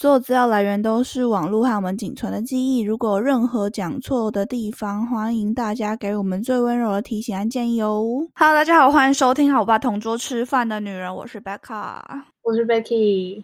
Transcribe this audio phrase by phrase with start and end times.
[0.00, 2.82] 所有资料来源都是网络和我们仅存的记忆。
[2.82, 8.00] 如果有任何讲错的地方，欢迎大家给我们最温柔的提醒和建议哦。
[8.36, 12.00] Hello，大家好，欢迎收听《好吧同桌吃饭的女人》，我是 Becca，
[12.42, 13.42] 我是 Becky。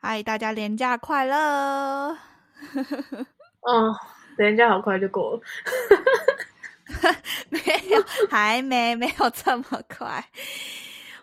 [0.00, 1.36] 嗨，大家连假快乐！
[3.62, 3.94] 哦，
[4.36, 5.40] 连假好快就过了。
[7.50, 7.60] 没
[7.92, 9.64] 有，还没，没有这么
[9.96, 10.24] 快。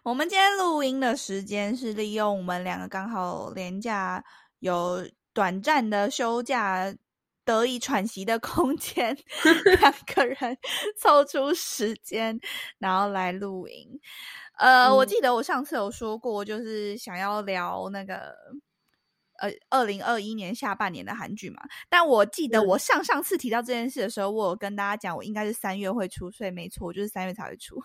[0.03, 4.23] 我们今天录音的时间是利用我们两个刚好连假
[4.61, 6.91] 有短暂的休假，
[7.45, 9.15] 得以喘息的空间，
[9.79, 10.57] 两个人
[10.97, 12.39] 凑出时间，
[12.79, 13.99] 然后来露营。
[14.57, 18.33] 呃，我记得我上次有说过，就是想要聊那个。
[19.41, 27.81] 呃，二零二一年下半年的韩剧嘛，但我记得我上上次提到这件事的时候，我有跟大家讲，我应该是三月会出，所以没错，就是三月才会出。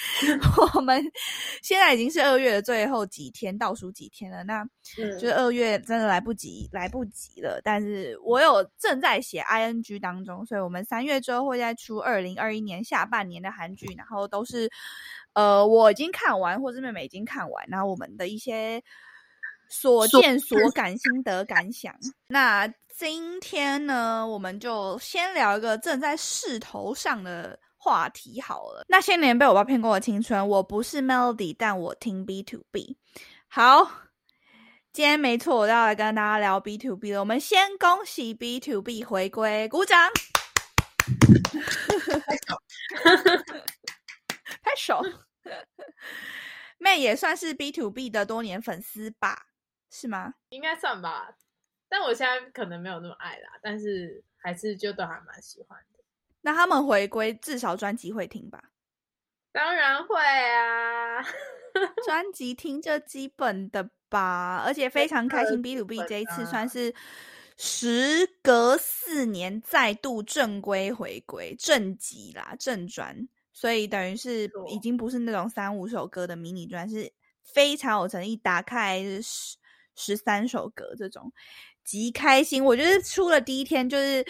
[0.76, 1.02] 我们
[1.62, 4.62] 现在已经是二月的最后几天，倒数几天了，那
[5.18, 7.58] 就是二月真的来不及，来不及了。
[7.64, 14.70] 但是我有正在写 ing 当中，所以我们三月之后会再出二零二一年下半年的韩剧，然后都是
[15.32, 18.82] 呃我已经看完，或者妹妹已经看完，然后我们的一些。
[19.70, 21.94] 所见所感、心得感想。
[22.28, 28.84] 那今天呢，我们就先聊一个正在势头上的话题好了。
[28.88, 32.98] 那些年被我爸骗过的青春，我不是 Melody，但我听 B to B。
[33.48, 33.90] 好，
[34.92, 37.20] 今天没错，我要来跟大家聊 B to B 了。
[37.20, 40.10] 我们先恭喜 B to B 回归，鼓掌！
[44.62, 45.00] 拍手，
[46.78, 49.46] 妹也算是 B to B 的多年粉丝吧。
[49.90, 50.34] 是吗？
[50.50, 51.36] 应该算吧，
[51.88, 55.98] 但我现在可能没有那么爱啦，但是还是就都还蛮喜欢的。
[56.42, 58.70] 那他们回归至少专辑会听吧？
[59.52, 61.20] 当然会啊，
[62.06, 65.60] 专辑听这基本的吧，而且非常开心。
[65.60, 66.94] B to B 这一次算是
[67.56, 77.12] 时隔四年再度正规回归正集啦，正专，所以等于是已经不是那种三五首歌的迷你专，是
[77.42, 78.36] 非常有诚意。
[78.36, 79.58] 打开是。
[80.00, 81.30] 十三首歌，这种
[81.84, 82.64] 极开心。
[82.64, 84.24] 我觉得出了第一天就是。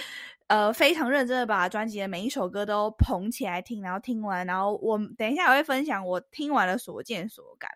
[0.50, 7.70] 呃，非常认真的把专辑的每一首歌都捧起来听，然后听完，然后我等一下我会分享我听完了所见所感。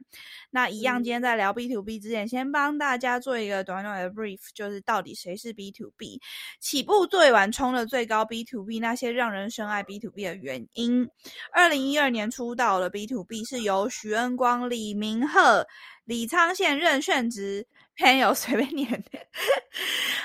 [0.50, 6.20] 那一样，今天在聊 B to B 之前，先帮大家做一个短短的 brief，就是到底谁是 B to B，
[6.58, 11.08] 起步最晚冲的最高 B to B，那些让人深爱 B to B 的原因。
[11.52, 15.64] 二零一二年出道的 B to B 是由徐恩光、李明赫、
[16.06, 17.68] 李昌宪、任炫植。
[17.96, 19.04] 朋友 随便念，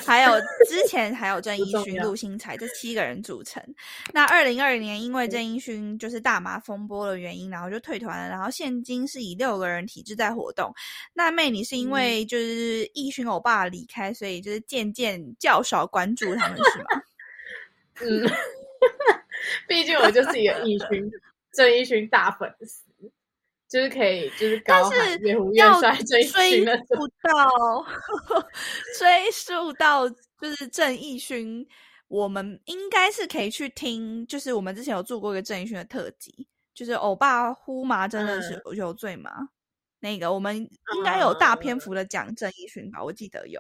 [0.06, 3.64] 还有之前还有郑义勋、陆星材这七个人组成。
[4.14, 8.30] 那二零二零年因为郑义勋就是大麻风波的原因，然后就退团了。
[8.30, 10.74] 然后现今是以六个人体制在活动。
[11.14, 17.04] 那妹，你是因为就是一勋欧巴离开，所以就是渐渐较少关注他们是吗？
[18.02, 18.28] 嗯，
[19.68, 21.12] 毕竟我就是一个一勋
[21.52, 22.84] 郑义勋大粉丝。
[23.70, 26.36] 就是可以，就是高喊越呼越帅，追 溯
[27.22, 27.86] 到
[28.98, 31.68] 追溯到就是郑义勋，
[32.08, 39.50] 我们应该是可以去听，就是我们之前有做过一个郑义勋的特辑，就是欧巴呼麻真的是有罪吗？
[40.02, 43.60] 那个我们应该有大篇幅的讲郑义勋吧，我记得有。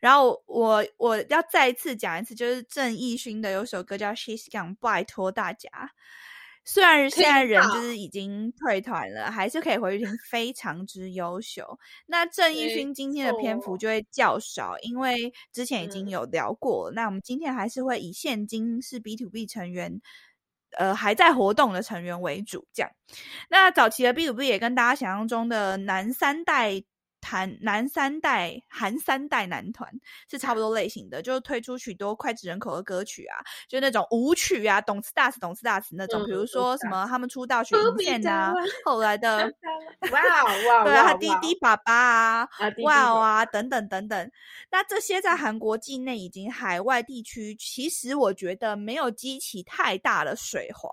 [0.00, 5.70] 然后我我要再一次讲一次，就是郑义勋的有首歌叫《She's Gone》，拜托大家。
[6.70, 11.78] 虽然现在人就是已经退团了，还是可以回去听， 非常之优秀。
[12.04, 16.90] 那郑义勋今天的篇幅就会较少，因为之前已经有聊过。
[16.94, 19.98] 那我们今天还是会以现今是 B to B 成员，
[20.76, 22.66] 呃，还在活动的成员为主。
[22.74, 22.90] 这样，
[23.48, 26.84] 那早期的 B to B 也跟大家想象中的男三代。
[27.28, 29.86] 韩男三代、韩三代男团
[30.30, 33.36] 是差不多类型的，就推出许多脍炙人口的歌曲啊，
[33.68, 36.24] 就那种舞曲啊，懂词大词、懂词大词那种。
[36.24, 38.54] 比如说什么他们出道曲《银线》啊，
[38.84, 39.52] 后来的
[40.10, 40.20] 哇
[40.68, 42.48] 哇，对啊，滴滴爸爸啊，
[42.82, 44.30] 哇啊等等等等。
[44.70, 50.88] 那这些在韩国境内以及海外地区，其实我觉得没有激起太大的水花。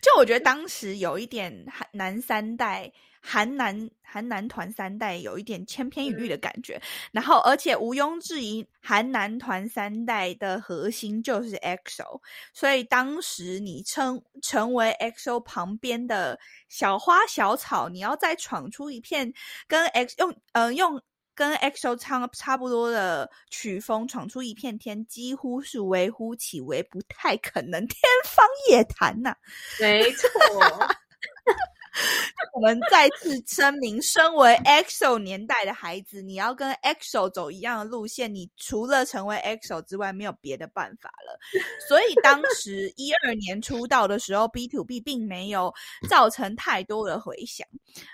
[0.00, 2.90] 就我觉得当时有一点韩男三代。
[3.26, 6.80] 韩男韩男团三代有一点千篇一律的感觉，
[7.10, 12.20] 然后而且毋庸置疑，韩男团三代的核心就是 EXO，
[12.52, 16.38] 所以当时你称成为 EXO 旁边的
[16.68, 19.32] 小花小草，你要再闯出一片
[19.66, 21.00] 跟 X 用呃用
[21.34, 29.34] 跟 EXO 差差不多的曲风，闯出一片天，几乎是微乎其微，不太可能，天方夜谭呐。
[29.80, 30.28] 没错。
[32.54, 41.38] 我们再次声明，身为 EXO 年代的孩子，你要跟 EXO 走一样的路线，你除了成为 EXO 之外，没有别的办法了。
[41.88, 45.72] 所以当时一二年出道的时候，B to B 并没有
[46.08, 47.66] 造成太多的回响，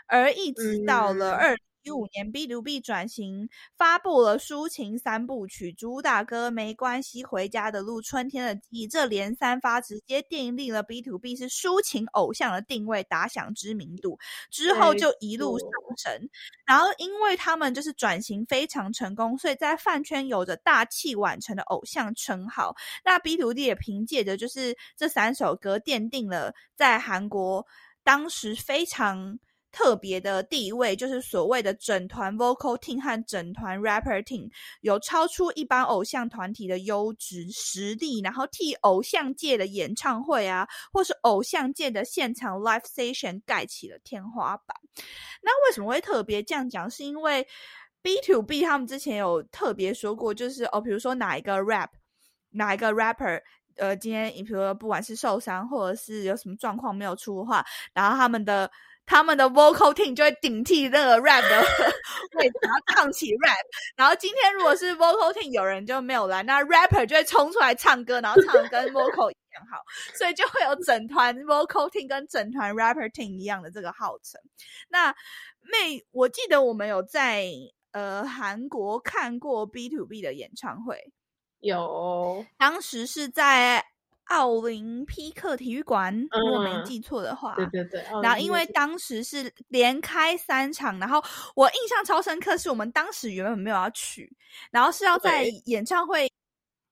[0.06, 1.56] 而一直到了二。
[1.82, 14.18] 一五年，B to B 转型发布了抒情三部曲，主打歌《没关系》、《回家的路》、《春天的记忆》，这连三发直接奠定了 B to B 是抒情偶像的定位，打响知名度。
[14.50, 16.28] 之后就一路上升。
[16.66, 22.76] 然后，因为他们就是转型非常成功，所以在饭圈有着大器晚成的偶像称号。
[23.06, 27.66] 那 B to B 也凭借着就是这三首歌，奠定了在韩国
[28.04, 29.38] 当时非常。
[29.72, 34.50] 特别的地位，就是所谓的整团 vocal team 和整团 rapper team
[34.80, 44.76] 有超出一般偶像团体的优质实力，然后替偶像界的演唱会啊，或是偶像界的现场 live session 盖起了天花板。
[45.42, 46.90] 那为什么会特别这样讲？
[46.90, 47.46] 是因为
[48.02, 51.90] B to B 他们之前有特别说过，就是哦，比如说哪一个 rap，
[52.50, 53.40] 哪一个 rapper，
[53.76, 57.64] 呃，今天你比如说不管是受伤或者是有什么状况没有出的话，
[57.94, 58.68] 然后他们的。
[59.10, 61.60] 他们的 vocal team 就会顶替那个 rap 的
[62.38, 63.58] 位置，然后唱起 rap。
[63.96, 69.82] 然后今天如果是 vocal team 有人就没有来，那 rapper 就会冲出来唱歌，然后唱的跟 vocal 一样好，
[70.14, 74.40] 所以就会有整团 vocal team 跟整团 rapper team 一样的这个号称。
[74.88, 75.12] 那
[75.62, 77.46] 妹，我记得我们有在
[77.90, 81.12] 呃韩国看过 B to B 的演唱会，
[81.58, 83.84] 有，当时是在。
[84.30, 88.00] 奥林匹克体育馆，如果没记错的话，对对对。
[88.22, 91.20] 然后因为当时是连开三场，然后
[91.56, 94.32] 我印象超深刻，是我们当时原本没有要去，
[94.70, 96.32] 然后是要在演唱会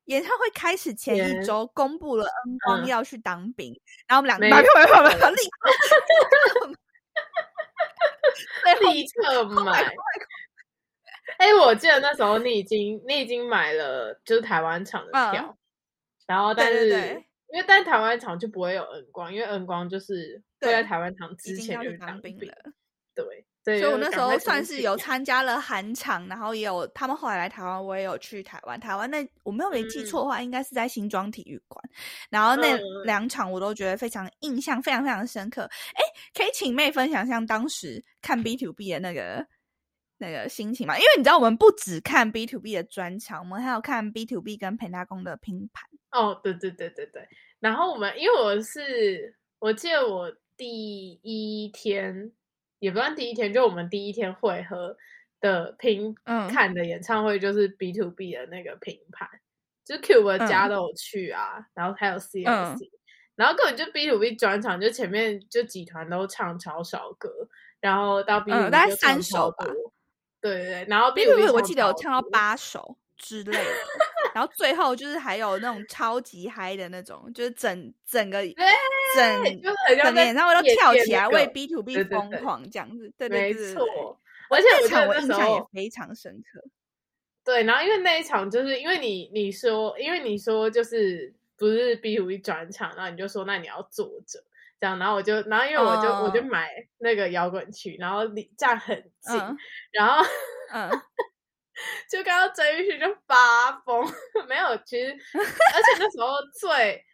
[0.07, 3.73] 演唱会开始前一周公布了恩光要去当兵，
[4.09, 5.71] 然后我们两个买票买票买票，立刻
[8.91, 9.95] 立刻买。
[11.39, 15.57] 哎，我记得那时候你已经你已经买了就是台湾场的票，
[16.27, 17.23] 然后但是。
[17.53, 22.55] 因为但台湾场就不会有恩光，因为恩光就是会在台湾场之前就当兵了。
[23.65, 28.79] 对，所以我那时候算是有参加了韩场，然后也有他们后来来台湾，我也有去台湾。
[28.79, 31.85] 台湾那我没有没记错的话，应该是在新庄体育馆。
[32.31, 35.63] 然后那两场我都觉得非常印象非常非常深刻。
[35.95, 36.03] 哎，
[36.33, 39.45] 可以请妹分享一下当时看 B to B 的那个
[40.19, 40.97] 那个心情嘛？
[40.97, 45.89] 因为你知道我们不只看 B to B 的专场，我们还有看 B to B 跟陪大公的拼盘。
[46.11, 47.29] 哦，对对对对对，
[47.61, 52.33] 然后我们因为我是我记得我第一天
[52.79, 54.97] 也不算第一天，就我们第一天会合
[55.41, 56.15] 的拼
[56.49, 59.29] 看的演唱会就是 B to B 的那个拼盘，
[59.85, 62.91] 就是 Q 的家都有去啊，然后还有 C S C，
[63.37, 67.31] 然后根本就 B to B 专场，就前面就几团都唱超少歌，
[67.81, 69.67] 然后到 B to B 大概三首吧，
[70.41, 73.65] 对对对，然后 B to B 我记得有唱到八首之类的。
[74.35, 78.43] 然后最后就是还有那种超级嗨的那种，就是整整个
[79.17, 79.45] 整
[80.03, 84.21] 整个演唱会都跳起来为 B to B 疯狂这样子，对对对，没错。
[84.51, 86.63] 而且那场我印象也非常深刻。
[87.45, 94.45] 对，然后因为那一场就是因为你你说，因为你说就是不是 B to B 转场，然后你就说那你要坐着
[94.81, 96.69] 这样，然后我就然后因为我就我就买
[96.99, 99.37] 那个摇滚区，然后离站很近，
[99.93, 100.25] 然后
[100.73, 100.91] 嗯。
[102.11, 104.05] 就刚刚追玉旭就发疯，
[104.49, 106.27] 没有，其实而且那时候
[106.59, 107.05] 最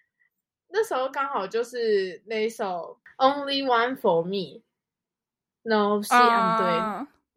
[0.71, 6.67] 那时候刚好就是那首 Only One for Me，No 西安对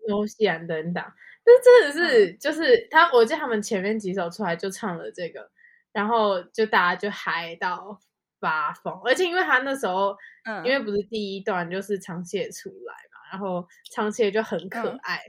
[0.08, 1.04] ，No 西安等等，
[1.44, 5.52] 这真的是就是他，我记得他们前面几首出来就唱了这个，
[5.92, 8.00] 然后就大家就嗨到
[8.40, 10.16] 发疯，而且因为他那时候，
[10.46, 15.22] 嗯，因为不是第一段就是长谢出来嘛，然后长谢就很可爱。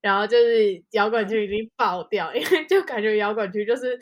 [0.00, 3.96] 然后就是摇滚区已经爆掉，因为就感觉摇滚区就是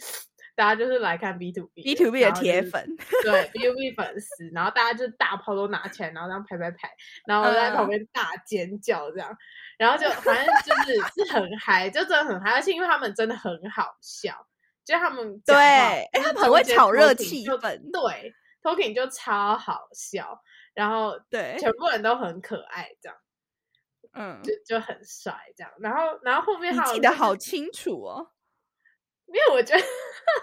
[0.56, 2.88] 大家就是来看 B to B，B to B 的铁粉，
[3.22, 6.88] 对 B to B 粉丝，然后大家就大炮都拿起来，然后这样拍拍拍，
[7.26, 9.30] 然后在旁边大尖叫这样，
[9.76, 10.94] 然后就反正就是
[11.26, 14.46] 是很嗨，就真的很嗨，而且因为他们真的很好笑，
[14.86, 20.42] 就他们对，哎，他们很会炒热气氛，对，Talking 就超好笑，
[20.74, 23.18] 然后对，全部人都很可爱这样。
[24.12, 28.32] 嗯，就就很帅这样，然后然后后面记得好清楚哦。
[29.32, 29.76] 因为我觉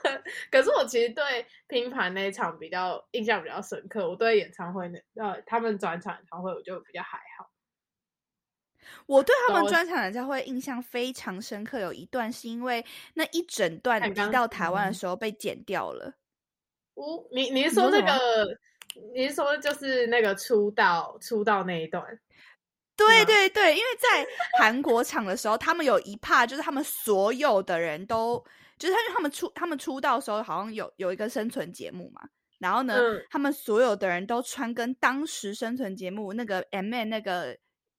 [0.03, 4.09] 得，可是我其实对拼盘那一场比较印象比较深刻。
[4.09, 7.51] 我对演唱会那呃他们转场演唱会我就比较还好。
[9.05, 16.13] 我对他们专场演唱会印象非常深刻，有一段是因为那一整段移到台湾的时候被剪掉了。
[16.97, 18.47] 我你你是说那个
[19.13, 22.03] 你是说就是那个出道出道那一段？
[22.95, 24.27] 对对对，因为在
[24.59, 28.43] 韩国场的时候，他们有一怕就是他们所有的人都
[28.79, 32.21] 就是因为他们出他们出道的时候好像有有一个生存节目嘛，
[32.57, 32.97] 然后呢，
[33.29, 37.57] 他们所有的人都穿跟当时生存节目那个 M N 那个。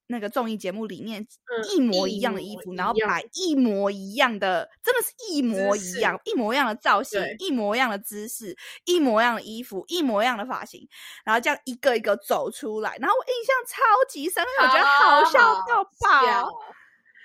[0.09, 1.27] 那个综艺节目里面
[1.73, 10.89] 一模一样的衣服，然后摆一模一样的，真的是一模一样，一模一样的造型，一模一样的姿势，一模一样的衣服，一模一样的发型，
[11.25, 16.51] 然后这样一个一个走出来，然后我印象超级深，我觉得好笑到爆，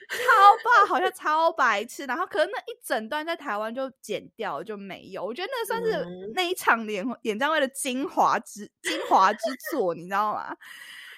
[0.09, 0.25] 超
[0.63, 2.05] 爆，好像超白痴。
[2.05, 9.39] 然后可能那一整段在台湾就剪掉就没有，我觉得那算是那一场演演唱会的精华之精华之
[9.71, 10.53] 作，你知道吗？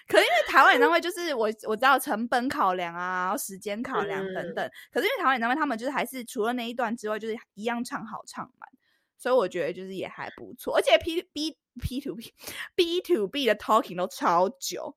[0.08, 4.70] 可是因为台湾演唱会就是我我知道成本考量啊，然后时间考量等等。
[4.92, 8.70] 可是因为台湾演唱会他们就是还是除了那一段之外，就是一样唱好唱满，
[9.18, 10.78] 所以我觉得就是也还不错。
[10.78, 12.34] 而且 P B P to B
[12.76, 14.96] B to B 的 talking 都超久，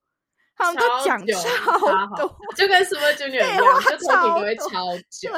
[0.55, 5.33] 他们都讲超多，就跟 Super Junior 一样，就 talking 都会超久。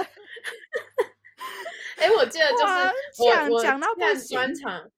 [1.97, 4.91] 哎，我记得就是我讲到看专场，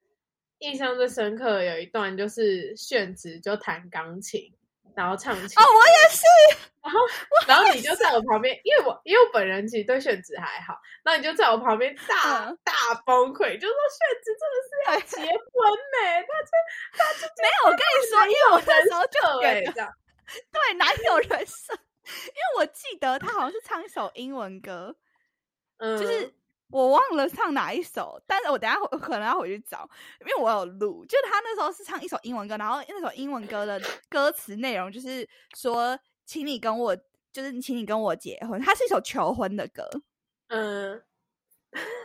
[0.61, 4.51] 印象最深刻有一段就是炫子就弹钢琴。
[4.95, 6.23] 然后唱起哦，我也是。
[6.83, 6.99] 然后，
[7.47, 12.73] 然后你就在我旁边，因为我因为我本人其实对炫子还好，那你就在我旁边大大
[13.07, 16.27] 崩溃，就说炫子真的是要结婚呢？
[16.27, 16.51] 他就
[16.99, 19.95] 他就没有，我跟你说，因为我那时候就觉得，
[20.51, 21.73] 对，哪有人设？
[22.05, 24.97] 因为我记得他好像是唱一首英文歌，
[25.79, 26.35] 嗯，就是。
[26.73, 29.87] 我忘了唱哪一首，但是我等下可能要回去找，
[30.21, 31.05] 因为我有录。
[31.05, 36.97] 就是他那时候是唱一首英文歌，然后那首英文歌的歌词内容就是说，请你跟我，
[37.31, 38.59] 就是请你跟我结婚。
[38.63, 39.87] 它是一首求婚的歌，
[40.49, 41.05] 嗯，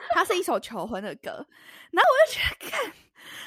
[0.10, 1.32] 它是一首求婚的歌。
[1.92, 2.92] 然后我就觉得，看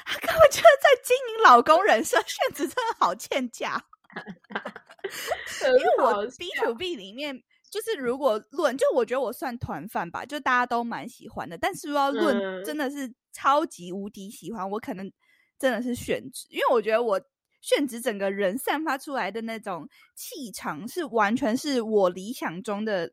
[0.05, 3.79] 他根本就是在经营老公人设，炫子真的好欠架。
[5.63, 7.43] 因为我 B to B 里面。
[7.71, 11.57] 就是如果论，就我觉得我算团饭吧，就大家都蛮喜欢的。
[11.57, 15.09] 但是如果要论，真的是超级无敌喜欢，我可能
[15.57, 17.19] 真的是炫职，因为我觉得我
[17.61, 23.07] 炫职整个人散发出来的那种气场，是完全是我理想中的，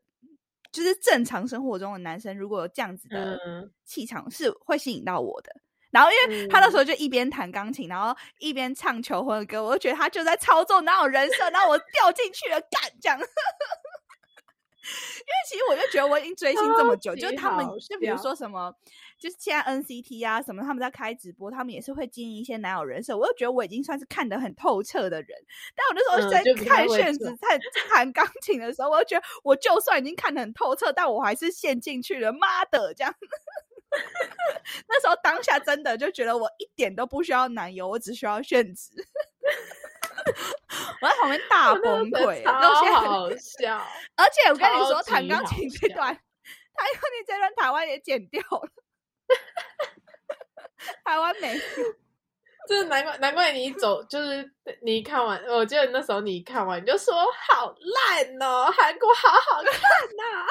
[0.71, 3.39] 就是正常生活中的男生如果有这样子的
[3.85, 5.51] 气场，是会吸引到我的。
[5.91, 13.17] 然后因为他那时候就一边弹钢琴，然后一边唱求婚的歌，我就觉得他就在操纵那种人设，然后我掉进去了，干这样。
[15.19, 18.73] 因为其实我就觉得我已经追星这么久，就他们就比如说什么，
[19.19, 23.17] 就是现在 NCT 啊什么，他们在开直播，他们也是会经营一些男友人设。
[23.17, 25.29] 我就觉得我已经算是看得很透彻的人。
[25.75, 32.31] 但我那时候在看炫子在弹钢琴的时候，我就觉得我就算已经看得很透彻，但我还是陷进去了。
[32.33, 33.13] 妈的，这样。
[34.87, 38.93] 那时候当下真的就觉得我一点都不需要男友，我只需要炫子。
[41.01, 43.85] 我在旁边大崩溃，超好笑。
[44.15, 46.13] 而且我跟你说，弹钢琴这段，
[46.73, 48.69] 他用你这段台湾也剪掉了，
[51.05, 51.61] 台湾没有。
[52.67, 54.51] 这 难怪，难怪你走，就是
[54.83, 57.13] 你看完，我记得那时候你看完，你就说
[57.47, 60.45] 好烂哦，韩国好好看呐。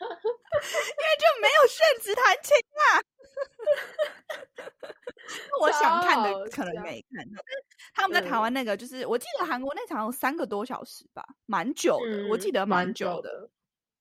[0.00, 3.00] 因为就没有炫子弹琴啊。
[5.60, 7.42] 我想看的可能没看到，
[7.94, 13.50] 他们在台湾那个就是，我记得韩国那场有三个多小时吧，蛮久的，我记得蛮久的。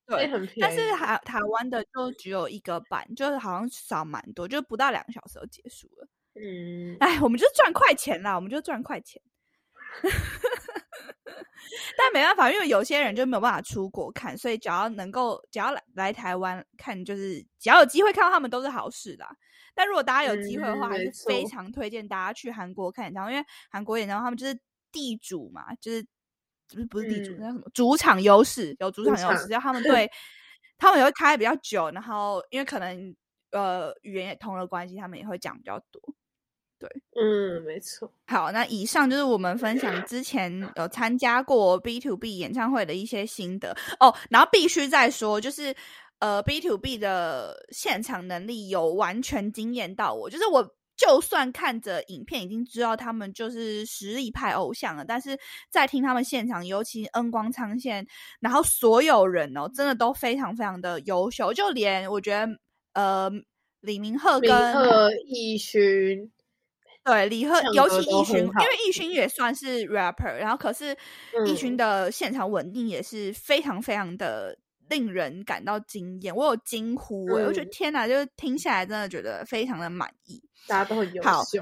[0.06, 0.30] 对，
[0.62, 6.08] 但是台台湾的就只有一个版，就是好像少蛮多，就不到两个小时就结束了。
[6.36, 9.22] 嗯，哎，我们就赚快钱啦，我们就赚快钱。
[11.98, 19.30] 但没办法，因为有些人就没有办法出国看，所以只要能够，只要来来台湾看，就是只要有机会看到他们都是好事啦。
[19.74, 24.60] 但如果大家有机会的话，还是非常推荐大家去韩国看演唱会，因为韩国演唱会他们就是
[24.92, 26.04] 地主嘛，就是
[26.68, 30.10] 不是不是地主，那什么主场优势，有主场优势，要他们对
[30.80, 33.16] 他们也会开比较久，然后因为可能
[33.52, 36.02] 呃语言也通了关系，他们也会讲比较多。
[36.80, 38.12] 对，嗯，没错。
[38.28, 45.76] 好，那以上就是我们分享之前有参加过 B to B 演唱会的一些心得哦，然后必须再说，就是。
[46.20, 55.38] 呃，B to B 的现场能力有完全惊艳到我，就是我就算看着影片已经知道他们就是实力派偶像了，但是
[55.70, 58.04] 在听他们现场，尤其恩光昌线，
[58.40, 62.48] 然后所有人哦，真的都非常非常的优秀，就连我觉得
[62.94, 63.30] 呃
[63.82, 64.52] 李明赫跟
[65.28, 66.32] 易勋，
[67.04, 70.96] 对李贺，尤其易勋，因为易勋也算是 rapper，然后可是
[71.46, 74.58] 易勋的现场稳定也是非常非常的。
[74.90, 81.62] 令人感到惊艳，我有惊呼哎，我觉得天哪，就是听下来真的觉得非常的满意，大家都很优秀。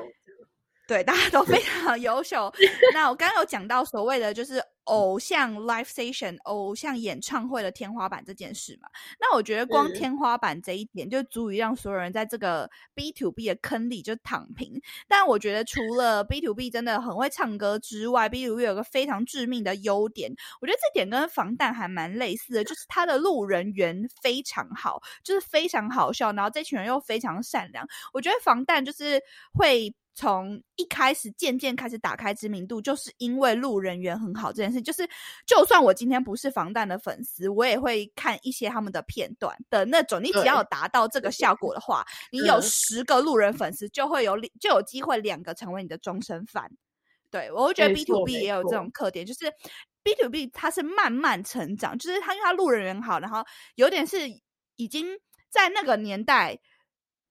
[0.87, 2.53] 对，大家都非常优秀。
[2.93, 8.87] 那我刚刚有讲到所谓的就是偶像 live station、偶像演唱会的天花板这件事嘛？
[9.19, 14.79] 那我觉得光天花板这一点就足以让所有人在这个 B to B 的坑里就躺平。
[15.07, 27.87] 但我觉得除了 B to B 真的很会唱歌之外，B to B 有个非常致命的优点，我觉得这点跟防弹还蛮类似的，就是他的路人缘非常好，就是非常好笑，然后这群人又非常善良。
[28.13, 29.19] 我觉得防弹就是
[29.51, 29.95] 会。
[30.17, 34.81] 从一开始渐渐开始打开知名度，就是因为路人缘很好这件事。
[34.81, 35.05] 就是，
[35.45, 40.23] 就算我今天不是防弹的粉丝，我也会看一些他们的片段的那种。
[40.23, 46.69] 你只要达到这个效果的话，你有十个路人粉丝，就会有就有机会两个成为你的终身 fan。
[47.29, 49.51] 对我会觉得 B to B 也有这种特点，就是
[50.01, 53.43] B to B 它是慢慢成长，就是它因为它路人缘好，然后
[53.75, 54.29] 有点是
[54.77, 55.07] 已经
[55.49, 56.57] 在那个年代。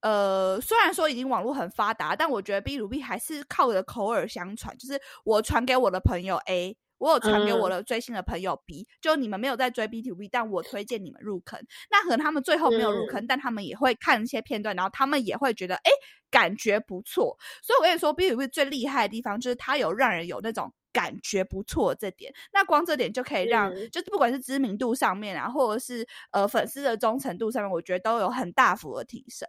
[0.04, 11.58] 呃，虽然说已经网络很发达，但我觉得 B to B 还是靠着口耳相传，就是我传给我的朋友 A，我有传给我的追星的朋友 B，就你们没有在追 B to B，但我推荐你们入坑。
[11.90, 15.90] 那可能他们最后没有入坑，但他们也会看一些片段，然后他们也会觉得哎，
[16.30, 17.38] 感觉不错。
[17.62, 22.30] 所以我跟你说，B to B 最厉害的地方就是它有让人有那种感觉不错这点。
[22.52, 29.48] 那光这点就可以让，就是不管是知名度上面啊，或者是呃粉丝的忠诚度上面，我觉得都有很大幅的提升。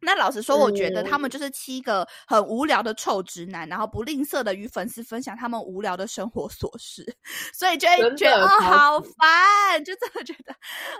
[0.00, 7.04] 那老实说，我觉得他们就是七个很无聊的臭直男，然后不吝啬的与粉丝分享他们无聊的生活琐事，
[7.52, 10.54] 所以就会觉得哦好烦，就真的觉得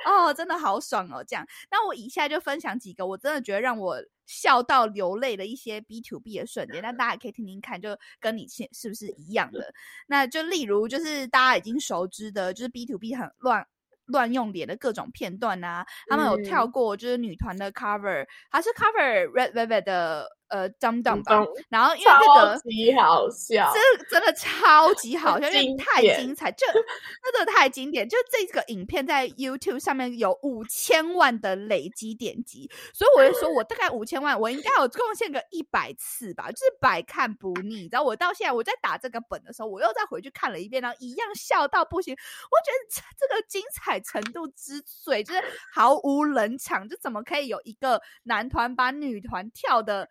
[0.05, 1.47] 哦真的好爽哦这样。
[1.71, 9.73] 那我以下就分享几个我真的觉得让我笑到流泪的一些 B to B 的瞬间，那大家也可以听听看，就跟你现是不是一样的？
[10.07, 13.65] 那就例如就是大家已经熟知的，就是 B to B 很乱。
[14.09, 20.38] 乱用脸的各种片段啊，他们有跳过就是女团的 cover，还是 cover Red Velvet 的。
[20.49, 28.09] 呃，Dum Dum 吧，然后因为这个超级好笑，这真的超级好笑，因为太精彩，这真的太经典。
[28.09, 37.87] 就这个影片在 YouTube 上面有五千万的累积点击，所以我就说，我大概五千万，我应该有贡献个一百次吧，就是百看不腻。
[37.93, 42.15] 然后我到现在我在打这个本的时候，我又再回去看了一遍，然后一样笑到不行。
[42.15, 45.45] 我觉得这个精彩程度之最，就是
[45.75, 50.09] 毫无冷场，就怎么可以有一个男团把女团跳的。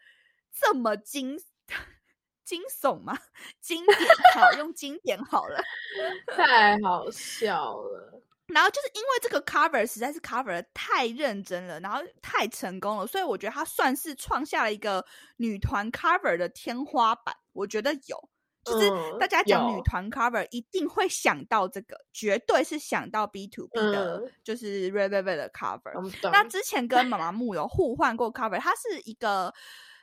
[0.59, 1.39] 这么惊
[2.43, 3.17] 惊悚吗？
[3.59, 3.97] 经典
[4.33, 5.61] 好，用经典好了，
[6.35, 8.23] 太好笑了。
[8.47, 17.35] 然后就是因为这个 cover 实在是 cover 太认真了，然后太成功了，所以我觉得它算是创下了一个女团 cover 的天花板。
[17.51, 18.29] 我觉得有，
[18.63, 18.89] 就是
[19.19, 26.31] 大家讲女团 cover 一定会想到这个，绝对是想到 B to B 的，就是 Red Velvet 的 cover。
[26.31, 29.53] 那之前跟妈妈木有互换过 cover，它是一个。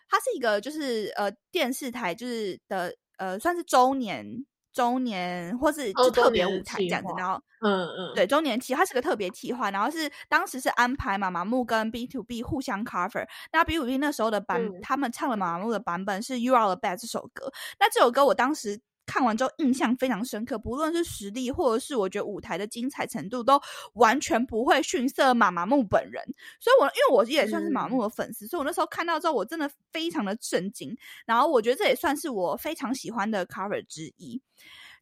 [0.08, 18.80] 它是一个，就是呃，电视台就是的，呃，算是周年周年或是就特别舞台这样子，然后嗯嗯，对，周年期它是个特别企划，然后是当时是安排妈妈木跟 B to B 互相 cover，那 B to B 那时候的版，他们唱了妈妈木的版本是 You Are the Best 这首歌，那这首歌我当时。
[19.06, 23.60] 看完之后印象非常深刻，不论是实力或者是我觉得舞台的精彩程度，都
[23.94, 26.22] 完全不会逊色马马木本人。
[26.58, 30.96] 所以，我因为我也算是马木的粉丝，所以我那时候看到之后，我真的非常的震惊。
[31.26, 34.40] 然后，我觉得这也算是我非常喜欢的 cover 之一。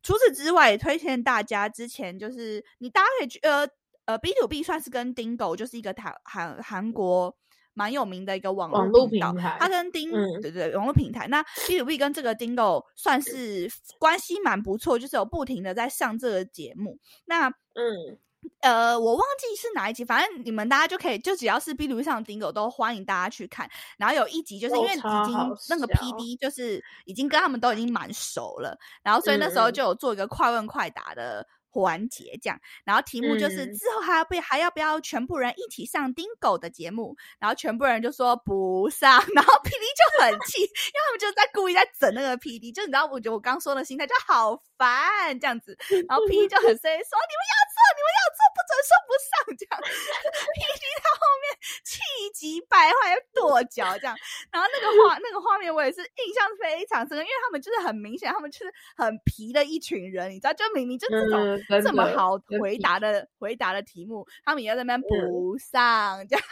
[0.02, 3.68] 除此之外，也推荐大家之前就是你大家可以去呃
[4.06, 7.36] 呃 B to B 算是跟 Dingo 就是一个台韩韩国。
[7.74, 16.98] 蛮有名的一个网络平台，它跟丁对对网络平台，那 B to B 跟这个 Dingo 算是关系蛮不错，就是有不停的在上这个节目。
[17.24, 18.18] 那嗯
[18.60, 23.70] 呃，我忘记是哪一集，反正你们大家就可以，就只要是 B to B 上的 Dingo 都欢迎大家去看。
[23.96, 31.46] 然后有一集就是因为已经那个 P D 就是已经跟他们都已经蛮熟了，然后所以那时候就有做一个快问快答的。
[31.72, 37.16] 环节这样，然后题目就是之后还要不还要不要全部人一起上丁狗的节目？
[37.40, 45.76] 然后全部人就说不上， 然后 P D 就很气，因为他们就在故意在整那个 P D，就你知道，我觉得我刚说的心态就好烦这样子，
[46.08, 51.44] 然后 P D 就很生气说你们要做，你们要做，不准说不上这样，P D 到后面
[51.84, 52.00] 气
[52.34, 54.16] 急败坏要跺脚这样，
[54.50, 61.61] 然后那个画那个画面我也是印象非常深，因为他们就是很明显，他们就是很皮的一群人，你知道，就明明就这种。
[61.68, 63.02] 这么好回答。
[63.02, 66.44] 的回答的题目，他们也要在那边补上，这样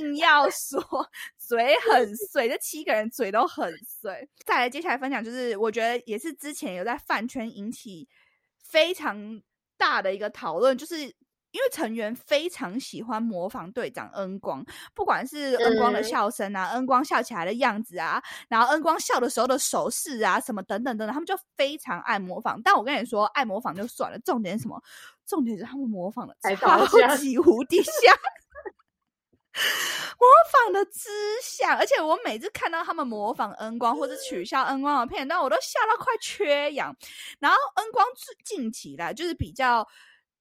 [0.00, 0.82] 硬要说
[1.36, 4.26] 嘴很碎，这七个人嘴都很碎。
[4.46, 8.08] 再来，接下来分享就是，我觉得也是之前有在饭圈引起
[8.62, 9.42] 非常
[9.76, 11.14] 大的一个讨论，就是
[11.54, 22.60] 因为成员非常喜欢模仿队长恩光，不管是恩光的笑声啊，恩光笑起来的样子啊，然后恩光笑的时候的手势啊，什么等等等等，他们就非常爱模仿。
[22.60, 24.82] 但我跟你说，爱模仿就算了，重点是什么？
[25.24, 26.84] 重点是他们模仿的超
[27.16, 28.16] 级无 敌像。
[30.18, 31.08] 模仿的之
[31.40, 36.96] 像，而且我每次看到他们模仿恩光或者取笑恩光的片段，我都笑到快缺氧。
[37.38, 38.04] 然后恩光
[38.44, 39.86] 近期来就是比较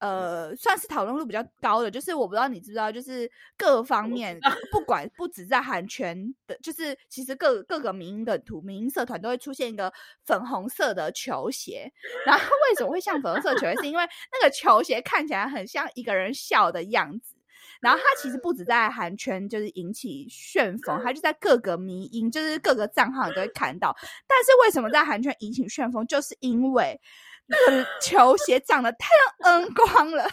[0.03, 4.37] 呃，算是讨论度比较高的，就是我不知道你知不知道，就是各方面
[4.69, 9.93] 不管不止在韩圈的，就是其实各各个民营的图民营社团都会出现一个
[10.25, 11.89] 粉红色的球鞋。
[12.25, 13.75] 然后为什么会像粉红色球鞋？
[13.77, 17.35] 是因为那个球鞋看起来很像一个人笑的样子。
[17.79, 23.95] 然后它其实不止在韩圈就是引起旋风，它就在各个迷音，就是各个账号都会看到。
[24.27, 26.05] 但是为什么在韩圈引起旋风？
[26.07, 26.99] 就是因为
[27.47, 29.09] 那个球鞋长得太
[29.41, 30.27] 像恩光了。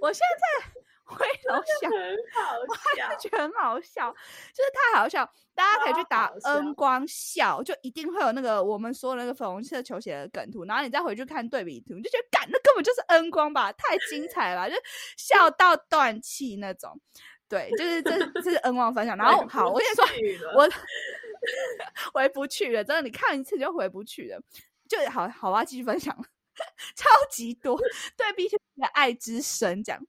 [0.00, 0.72] 我现在。
[1.08, 1.88] 回 头想，
[2.68, 4.10] 我还是觉得很好笑，
[4.52, 5.24] 就是太好笑。
[5.54, 10.64] 大家可以去打“恩光笑”，就一定会有那个我们说的那个粉红色球鞋的梗图。
[10.64, 13.70] 然后你再回去看对比图，你就觉得，干，那根本就是恩光吧？
[13.74, 14.74] 太精彩了，就
[15.16, 17.00] 笑到断气那种。
[17.48, 19.14] 对，就是这这是恩光分享。
[19.16, 20.04] 然后好，我跟你说，
[20.56, 20.68] 我
[22.12, 24.40] 回不去了，真的，你看一次就回不去了。
[24.88, 26.24] 就好好啊，继续分享了，
[26.96, 27.76] 超级多
[28.16, 30.00] 对 B T 的爱之深，这样。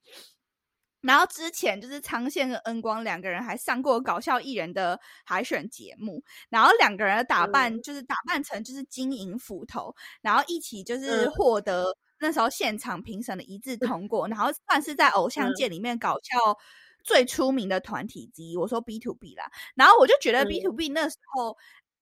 [1.02, 16.58] 然后之前就是苍宪跟恩光两个人还上过搞笑艺人的海选节目，然后两个人的打扮就是打扮成就是金银斧头，然后一起就是获得那时候现场评审的一致通过，然后算是在偶像界里面搞笑
[17.04, 18.58] 最出名的团体之一。
[18.58, 21.56] 我说 B to B 啦，然后我就觉得 B to B 那时候，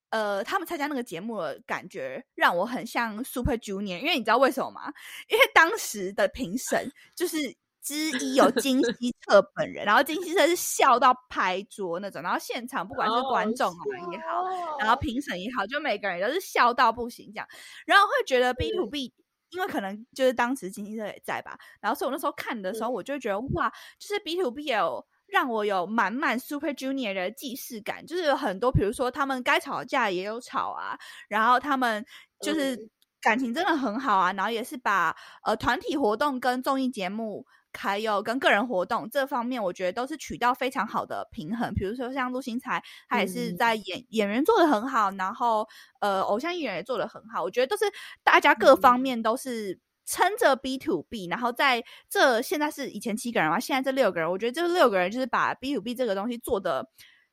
[0.09, 4.93] 呃，他们参加那个节目的感觉让我很像 Super Junior，因为你知道为什么吗？
[5.29, 7.55] 因为当时的评审就是。
[7.85, 13.77] 之一有金 希澈本人，然后金希澈是笑到拍桌那种，然后现场不管是观众啊
[14.11, 17.47] 也好，然后评审也好，就每个人都是笑到不行这样，
[17.85, 19.13] 然后会觉得 B to B，
[19.51, 32.05] 因为可能就是当时金希澈也在吧，然后所以我那时候看的时候，我就觉得哇，就是 B to B 有让我有满满 Super Junior 的既视感，就是有很多，比如说他们该吵架也有吵啊，然后他们
[32.41, 32.89] 就是
[33.21, 37.45] 感情真的很好啊，然后也是把呃团体活动跟综艺节目。
[37.77, 41.73] 还有跟个人活动这方面，我觉得都是取到非常好的平衡。
[41.73, 45.67] 比如说像陆星材，他也是在演演员做的很好，然后
[45.99, 47.43] 呃，偶像艺人也做的很好。
[47.43, 47.83] 我觉得都是
[48.23, 56.87] 大家各方面都是撑着 B to B，然后在这现在是以前七个人嘛，现在这六个人，我觉得这六个人就是把 B to B 这个东西做的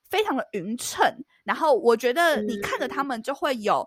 [0.08, 1.04] 非常的匀称。
[1.44, 3.86] 然后我觉得你看着他们就会有，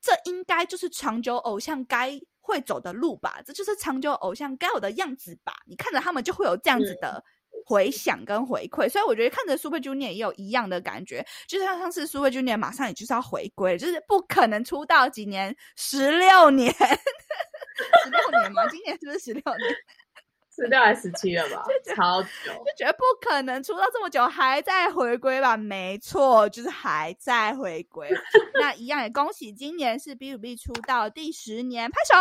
[0.00, 2.20] 这应该就是长久偶像该。
[2.40, 5.52] 会走的路吧，这就是长久偶像该有的样子吧。
[5.66, 7.22] 你看着他们就会有这样子的
[7.66, 16.74] 回想跟回馈，所以我觉得看着 Super Junior 也有一样的感觉，就像上次 Super Junior 马上也就是要回归，就是不可能出道几年，十六年，
[18.04, 18.66] 十六年吗？
[18.68, 19.76] 今年是不是十六年？
[20.54, 21.64] 十六还是十七了吧？
[21.94, 22.28] 超久，
[22.66, 25.56] 就觉得不可能出道这么久还在回归吧？
[25.56, 28.10] 没错，就是还在回归。
[28.54, 32.16] 那一样也恭喜今年是 B to B 出道第十年，拍手。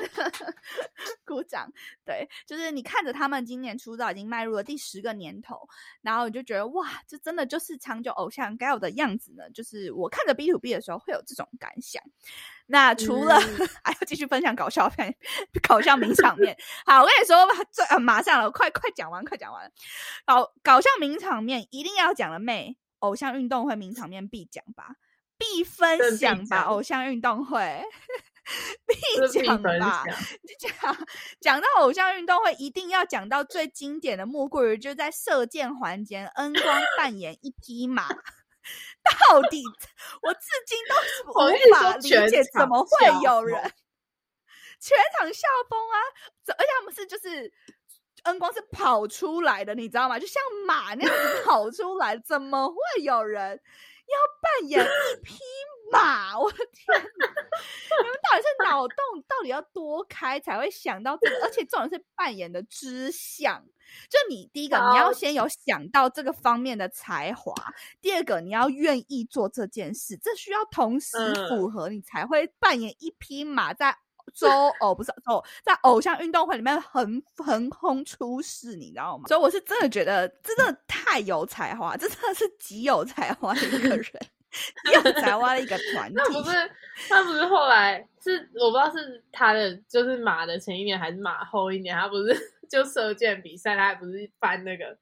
[1.24, 1.70] 鼓掌，
[2.04, 5.68] 对，就是你看着他们今年出道已经迈入了第十个年头，
[6.02, 9.48] 然后你就觉得哇，这真的就是长久偶像该有的样子呢。
[9.50, 12.02] 就是我看着 B to B 的时候会有这种感想。
[12.66, 13.38] 那除了
[13.82, 15.14] 还要继续分享搞笑片、
[15.66, 19.72] 搞笑名场面，好，我跟你说吧，这马上了，快快讲完，快讲完。
[20.26, 24.96] 搞搞笑名场面一定要讲的妹，偶像运动会名场面必讲吧，
[25.38, 27.82] 必分享吧，偶像运动会。
[28.86, 28.96] 必
[29.28, 30.04] 讲吧，
[30.58, 30.96] 讲
[31.40, 38.08] 讲到偶像运动会，一定要讲到最经典的，莫过于就在射箭环节，恩光扮演一匹马。
[39.28, 39.62] 到底
[40.20, 41.32] 我至今都是无
[41.74, 43.58] 法理解，怎么会有人
[44.80, 45.96] 全场笑疯啊？
[46.48, 47.50] 而且他们是就是
[48.24, 50.18] 恩光是跑出来的，你知道吗？
[50.18, 53.58] 就像马那样子跑出来，怎么会有人
[54.06, 55.38] 要扮演一匹？
[55.90, 57.00] 马，我的天！
[57.00, 58.96] 你们到底是脑洞
[59.26, 61.44] 到底要多开才会想到这个？
[61.44, 63.64] 而且重点是扮演的知相，
[64.08, 67.54] 就你第一个你要先有想到这个方面的才华，
[68.00, 71.16] 第二个你要愿意做这件事，这需要同时
[71.48, 73.96] 符合，你才会扮演一匹马在
[74.34, 74.48] 周
[74.80, 79.24] 偶不是哦，在偶像运动会里面横横空出世，你知道吗？
[79.26, 84.12] 所以我是真的觉得真的太有才华，真的是极有才华的一个人。
[84.94, 86.14] 又才挖了一个团体。
[86.16, 86.70] 那不是，
[87.10, 92.36] 那不是后来是我不知道是他的，就是马的前一年还是马后一年，他不是
[92.70, 94.96] 就射箭比赛，他还不是翻那个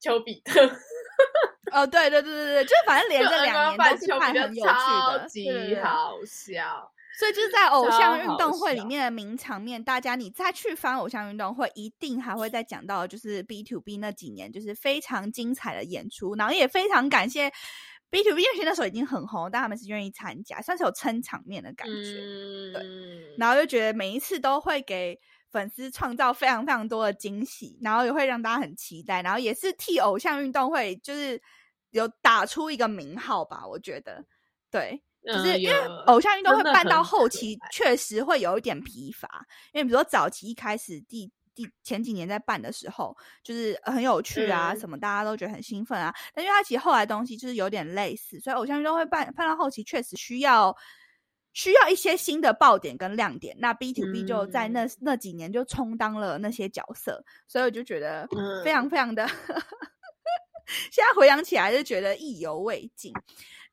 [0.00, 0.60] 丘比特。
[1.72, 6.90] 哦，对对对对对，就反正连着两年都是办很有趣的，超级好笑。
[7.18, 17.52] 所以就是在偶像运动会里面的名场面，大家你再去翻偶像运动会，一定还会再讲到，就是 B to B 那几年就是非常精彩的演出，然后也非常感谢
[18.12, 21.94] B to B，因为那时候已经很红，但他们是愿意参加，算是有撑场面的感觉。
[22.74, 25.18] 对，然后就觉得每一次都会给
[25.50, 31.40] 粉丝创造非常非常多的惊喜，然后也会让大家很期待，然后也是替偶像运动会就是
[31.90, 34.24] 有打出一个名号吧，我觉得
[34.70, 35.02] 对。
[35.24, 39.46] 就是因为偶像运动会办到后期，确实会有一点疲乏。
[39.72, 46.14] 因为比如说早期一开始第第前几年在办的时候，就是很有趣啊，什么大家都觉得很兴奋啊。
[46.34, 50.76] 但因为它其实后来东西就是有点类似，所以偶像运动会办办到后期，确实需要
[51.52, 53.54] 需要一些新的爆点跟亮点。
[53.58, 58.26] 那 B to B 就在那那几年就充当了那些角色，所以我就觉得
[58.64, 59.26] 非常非常的，
[60.90, 63.12] 现在回想起来就觉得意犹未尽。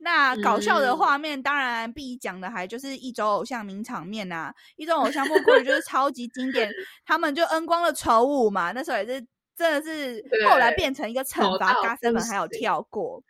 [0.02, 6.72] 那搞笑的画面，当然必讲的还就是一周偶像名场面呐，一周偶像不过就是超级经典，
[7.06, 9.26] 他们就恩光的丑舞嘛，那时候也是
[9.58, 13.22] 真的是后来变成一个惩罚，嘎森们还有跳过，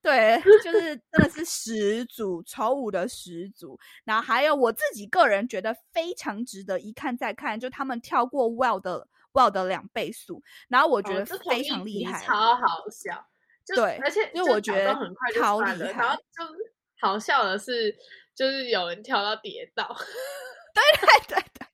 [0.00, 3.78] 对，就是真的是始祖丑舞的始祖。
[4.04, 13.26] 然后还有我自己个人觉得非常值得一看再看，就他们跳过 well 的 well 的两倍速，然后我觉得非常厉害，超好笑。
[13.66, 17.96] 对，而且因为我觉得很快就超了，然后就是好笑的是，
[18.34, 19.86] 就是有人跳到跌倒，
[20.74, 21.66] 对对对对，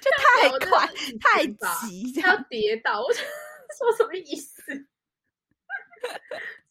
[0.00, 0.86] 就太快
[1.20, 1.46] 太
[1.86, 4.86] 急，要跌倒，我 说什么意思？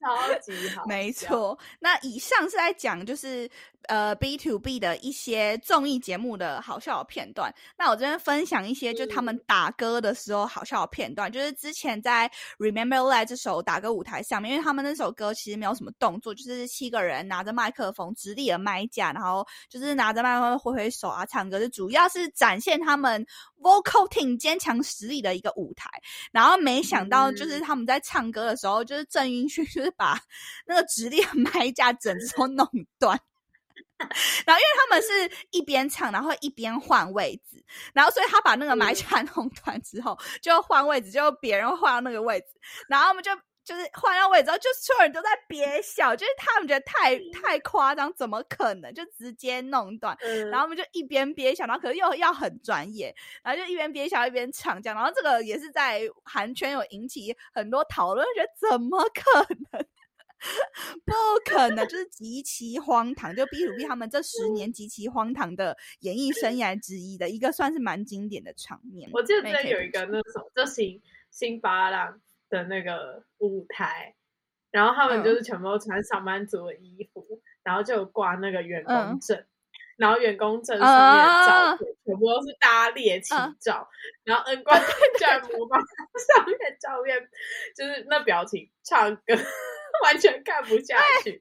[0.03, 1.57] 超级好，没错。
[1.79, 3.49] 那以上是在讲就是
[3.87, 7.53] 呃 B to B 的一些综艺节目的好笑的片段。
[7.77, 11.31] 那我这边分享一些，就他们打歌的时候好笑的片段。
[11.31, 23.25] 就是之前在 Remember Live 这首打歌舞台上面，因为他们那首歌其实没有什么动作，就是七个人拿着麦克风直立的麦架，然后就是拿着麦克风挥挥手啊唱歌，就主要是展现他们
[23.61, 25.89] vocal team 坚强实力的一个舞台。
[26.31, 29.92] 然后没想到就是他们在唱歌的时候，就是郑云勋 就是。
[29.97, 30.19] 把
[30.65, 32.67] 那个直立的麦架整只都弄
[32.99, 33.19] 断，
[34.45, 42.47] 然后因为他们是一边唱，然后一边换位置，然后所以他把那个麦架弄断之后，就换位置，就别人换到那个位置，
[42.87, 43.31] 然后我们就
[43.63, 50.17] 就是换到位置之后，就所有人都在憋笑，就是他们觉得太太夸张，怎么可能就直接弄断？
[50.51, 59.85] 然后我们就一边憋笑，然后可是又要很专业，然后就一边憋笑一边唱这样，然后这个也是在韩圈有引起很多讨论，觉得怎么可能？
[61.05, 61.13] 不
[61.45, 69.09] 可能，就是极其荒唐，就 B to B 他们这十年极其荒唐的演艺生涯之一的一个，算是蛮经典的场面。
[69.13, 72.19] 我记得之前有一个那种就新新巴郎
[72.53, 74.15] 的那个舞台，
[74.71, 77.25] 然后他们就是全部都穿上班族的衣服，
[77.63, 79.43] 然后就挂那个员工证，
[79.97, 83.87] 然后员工证上面的照片全部都是大家猎奇照，
[84.23, 84.79] 然后恩光
[85.17, 85.79] 居然模仿
[86.35, 87.19] 上面照片，
[87.75, 89.35] 就是那表情唱歌。
[90.03, 91.39] 完全看不下去，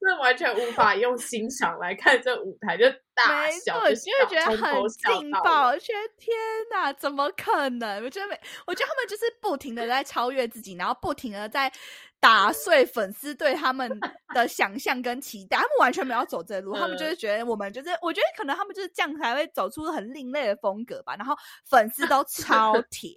[0.00, 5.68] 这完全无法用欣赏来看这舞台，就大笑，就为觉得很劲爆。
[5.68, 6.36] 我觉得天
[6.70, 8.04] 哪，怎么可能？
[8.04, 11.72] 我觉得每，我觉得他们就是不停的在超越自己，然后不停的在
[12.20, 13.90] 打碎粉丝对他们
[14.34, 15.56] 的想象跟期待。
[15.56, 21.16] 他们完全没有走这路，他们就是觉得我们就是，我觉得可能他们就是这样才会走出很另类的风格吧。
[21.16, 21.34] 然后
[21.68, 23.10] 粉丝都超 铁。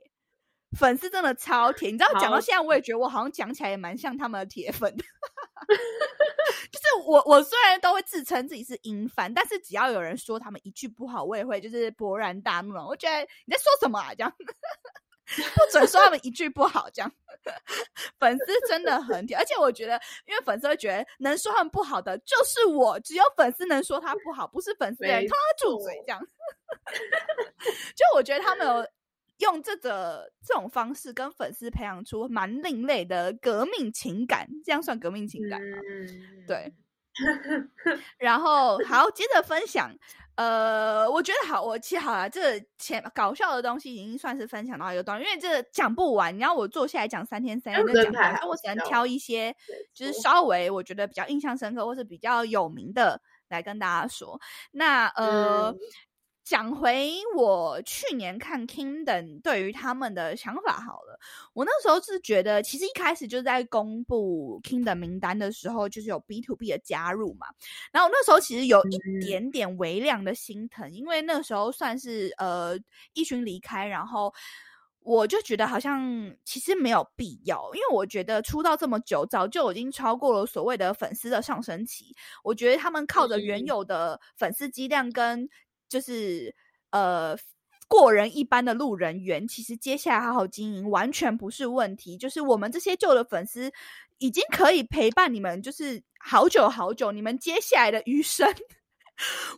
[0.78, 4.94] 粉丝真的超铁，你知道讲到现在，我也觉得我好像讲起来也蛮像他们的铁粉。
[4.98, 12.76] 就是我，我虽然都会自称自己是英 fan，但是只要有人说他们一句不好，我也会就是勃然大怒。
[12.86, 14.14] 我觉得你在说什么啊？
[14.14, 14.34] 这样
[15.56, 17.12] 不准说他们一句不好，这样
[18.20, 19.36] 粉丝真的很铁。
[19.36, 26.22] 而且我觉得，因为粉丝会觉得能说他们不好的就是我，只有粉丝能说他不好，不是粉丝人他住嘴这样。
[27.96, 28.88] 就我觉得他们有。
[29.38, 35.78] 用这个这种方式跟粉丝培养出蛮另类的革命情感，这样算革命情感吗？
[36.48, 36.74] 对。
[38.20, 39.92] 然后好，接着分享。
[40.36, 48.48] 呃，我觉得好，我其实好了，这前搞笑的东西已经算是分享到一个段，因为这讲不完，你要我坐下来讲三天三夜，那讲不完。
[48.48, 49.56] 我只能挑一些，
[49.96, 53.20] 就是稍微我觉得比较印象深刻或是比较有名的
[53.50, 54.40] 来跟大家说。
[54.70, 55.76] 那呃。
[56.48, 61.20] 讲回我去年看 Kingdom 对于他们的想法好了，
[61.52, 67.48] 我那时候是觉得，其实一开始就在公布 Kingdom 名单的时候，就是有 B to B 的加入嘛。
[67.92, 72.80] 然后那时候其实有一点点微量的心疼，因为那时候算是呃
[73.12, 74.34] 一群离开，然后
[75.02, 82.16] 我就觉得好像其实没有必要，因为我觉得出道这么久，早就已经超过了所谓的粉丝的上升期。
[82.42, 85.50] 我觉得他们靠着原有的粉丝基量跟
[85.90, 86.54] 就是
[86.92, 87.38] 呃，
[87.88, 92.18] 过人一般的路人缘，其实接下来好好经营完全不是问题。
[92.18, 93.72] 就是我们这些旧的粉丝，
[94.18, 97.12] 已经可以陪伴你们，就是好久好久。
[97.12, 98.48] 你们接下来的余生，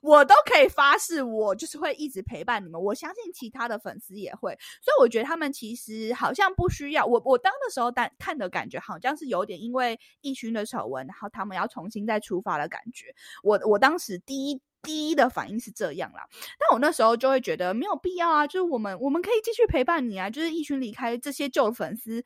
[0.01, 2.81] 我都可以发誓，我就是会一直陪伴你们。
[2.81, 7.21] 我相信其他的粉丝也会，所以我觉得他们其实好像不需要我。
[7.25, 13.13] 我当的时候，但看的感觉好像是有点因为易勋的丑闻，然后他们要重新再出发的感觉。
[13.43, 14.61] 我我当时第一。
[14.81, 22.23] 第一的反应是这样啦，但我那时候就会觉得没有必要啊，就是我们我们可以继续陪伴你啊，就是一群离开这些旧粉丝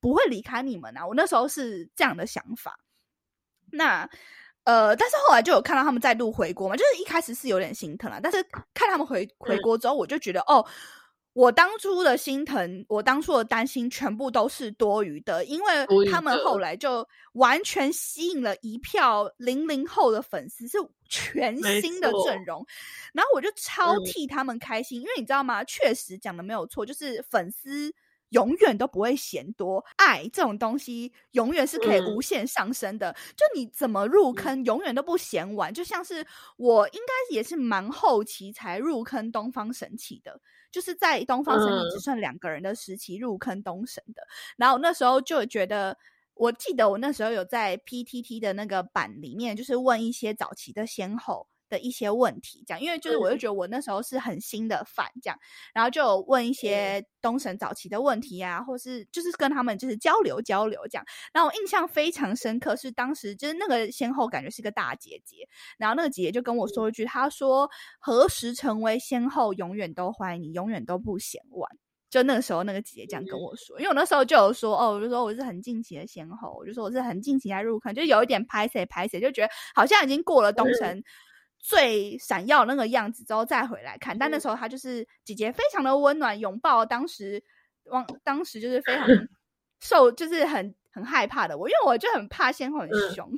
[0.00, 2.78] 不会离开你们啊，我那时候是这样的想法。
[3.72, 4.08] 那
[4.64, 8.42] 呃，但是后来就有看到他们再度回国嘛，就是一开始是有点心疼啊，但是
[8.74, 10.64] 看他们回回国之后，我就觉得哦。
[11.38, 20.76] 我当初的心疼，我当初的担心，全部都是多余的，因为他们后来就完全吸引了一票零零后的粉丝，是
[21.08, 22.66] 全新的阵容，
[23.12, 25.62] 然后我就超替他们开心，因为你知道吗？
[25.62, 27.94] 确实讲的没有错，就是粉丝
[28.30, 40.40] 永远都不会嫌多，爱这种东西永远是可以无限上升的，就你怎么入坑，永远都不嫌晚，就像是我应该也是蛮后期才入坑东方神起的。
[40.70, 44.22] 就是在东方神起只剩两个人的时期入坑东神的，
[44.58, 45.96] 然后那时候就觉得，
[46.34, 51.48] 我记得我那时候有在 PTT 的那个版里面，就是问一些早期的先后。
[51.68, 55.38] 的一些问题，这样，因为就是我就觉得我那时候是很新的饭，这样，
[55.74, 61.04] 然后就问一些东神早期的问题啊，或是就是跟他们就是交流交流这样。
[61.32, 71.70] 然后我印象非常深刻，是当时就是那个先后感觉是个大姐姐，然后那个姐姐就跟我说一句，她说：“何时成为先后，永远都欢迎你，永远都不嫌晚。”
[72.10, 81.04] 就那个时候，那个姐姐这样跟我说，因为我那时候就有说哦，我就说我是很近期的先后，我就说我是很近期才入坑，就有一点拍谁拍谁，就觉得好像已经过了东神。
[81.68, 87.44] 最闪耀那个样子之后再回来看，但那时候他就是姐姐非常的温暖拥抱，当时
[87.84, 89.06] 往当时就是非常
[89.78, 93.28] 受，就是很很害怕的我，因为我就很怕仙后很凶，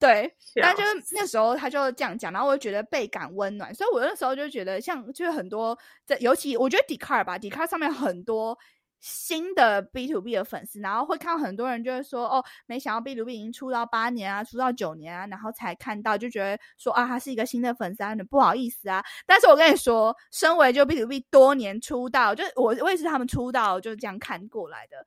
[0.00, 8.58] 对，但就是那时候他就这样讲，然后我就觉得倍感温暖，所以我那时候就觉得像就是很多在，尤其我觉得 d 卡 c 吧 d 卡 c 上面很多。
[9.02, 25.04] 新的 B to B 的粉丝，然后会看到很多人就会说：“哦，没想到 B to B 已经出道八年啊，出道九年啊，然后才看到，就觉得说啊，他是一个新的粉丝啊，很不好意思啊。”但是我跟你说，身为就 B to B 多年出道，就是我我也是他们出道就是这样看过来的。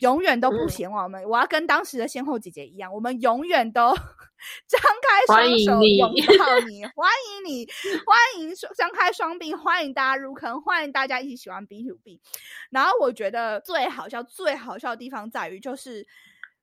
[0.00, 7.66] 永远都不嫌我们，我要跟当时的先后姐姐一样，我们永远都张开双手拥抱你，欢迎你，
[8.04, 12.20] 欢迎张开双臂，欢迎大家入坑，欢迎大家一起喜欢 B to B。
[12.70, 16.06] 然后我觉得最好笑、最好笑的地方在于，就是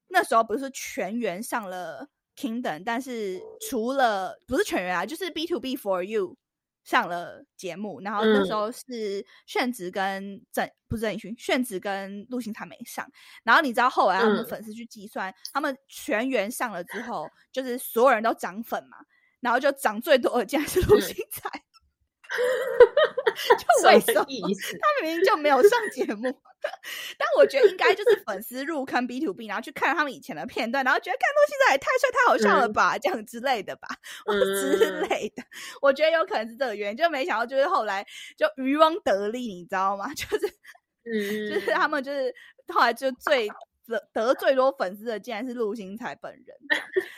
[0.10, 6.38] 那时候不是全员上了 Kingdom，但是除了不是全员啊，就是 B to B for you。
[6.84, 13.10] 上了节目，然后那时候是炫子跟郑不是郑宇勋，炫子跟陆星才没上。
[13.44, 18.98] 然后你知道后来他们粉丝去计算，他们全员上了之后，就是所有人都涨粉嘛，
[19.40, 21.50] 然后就涨最多的竟然是陆星才。
[23.58, 26.40] 就为什么他明明就没有上节目？
[27.18, 33.88] 但我觉得应该就是粉丝入坑 B to B，然后去看他们以前的片段，然后觉得看到现在也太帅太好笑了吧，这样之类的吧，
[34.26, 35.44] 之类的。
[35.82, 38.06] 我觉得有可能是这个原因，就没想到就是后来
[38.38, 40.08] 就渔翁得利，你知道吗？
[40.16, 40.48] 就是，
[41.04, 42.34] 嗯，就是他们就是
[42.74, 43.50] 后来就最。
[43.88, 46.56] 得得最多粉丝的竟然是陆星材本人。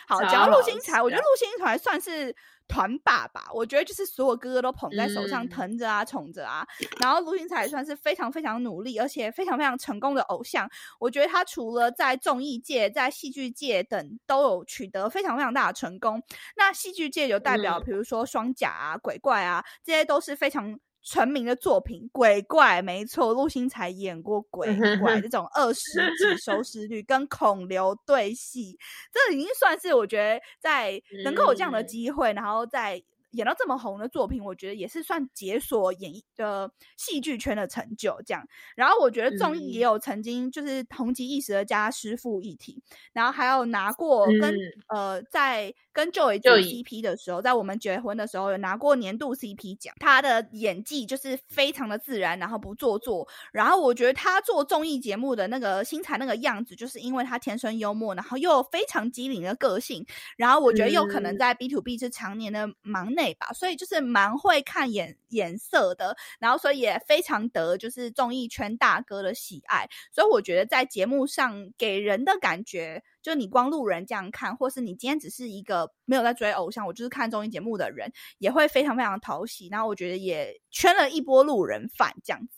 [0.07, 2.35] 好，讲到陆星材，我觉得陆星材算是
[2.67, 3.47] 团爸爸。
[3.53, 6.67] 我觉得就是所有哥哥都捧在手上疼着啊，宠着啊。
[6.99, 10.69] 然后陆星材算是非常非常努力，而且非常非常成功的偶像。
[10.99, 16.21] 我觉得他除了在综艺界、在戏剧界等都有取得非常非常大的成功。
[16.55, 20.79] 那戏剧界有代表，比如说双甲啊、鬼怪啊，这些都是非常。
[21.05, 25.79] 成名的作品《鬼怪》没错，陆星才演过《鬼怪》这种二十
[26.17, 28.77] 集收视率，跟孔刘对戏，
[29.13, 33.01] 这已经算是我觉得在能够有这样的机会，然后在
[33.35, 38.19] 演到这么红的作品，我觉得也是算解锁演艺的戏剧圈的成就。
[38.25, 38.43] 这样，
[38.75, 42.81] 然后我觉得综艺也有曾经就是红极一时的家师傅一体，
[43.13, 44.55] 然后还有拿过跟
[44.87, 49.93] 呃在跟 Joey 做 CP 的时候，在我们结婚的时候有拿过年度 CP 奖。
[49.99, 53.27] 他的演技就是非常的自然，然后不做作。
[53.53, 60.05] 然后我觉得他做综艺节目的那个新材那个样子，就是因为他天生幽默，然后又非常机灵的个性。
[60.35, 66.15] 然后我觉得又可能在 B to B 是常年的忙内吧，所以就是蛮会看眼眼色的。
[66.39, 69.89] 然后所以也非常得就是综艺圈大哥的喜爱。
[70.13, 79.67] 所以我觉得在节目上给人的感觉，就你光路人这样看，或是你今天只是一个没有在追偶像，我就是看综艺节目的人，也会非常非常讨喜。
[79.69, 82.54] 然后我觉得也圈了一波路人饭这样子。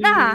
[0.00, 0.34] 那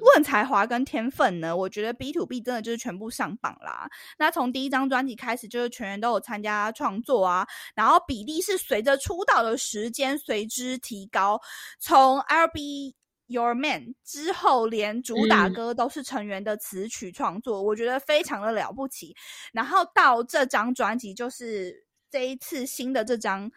[0.00, 1.56] 论才华跟天分呢？
[1.56, 3.88] 我觉得 B to B 真的就是全部上榜啦。
[4.18, 11.40] 那从第一张专辑开始，就是全员都有参加创作啊，然后比例是随着出道的时间随之提高。
[11.78, 12.96] 从 I'll Be
[13.26, 19.14] Your Man 之后，连主打歌都是成员的词曲创作，我觉得非常的了不起。
[19.52, 23.50] 然后到这张专辑，就是这一次新的这张《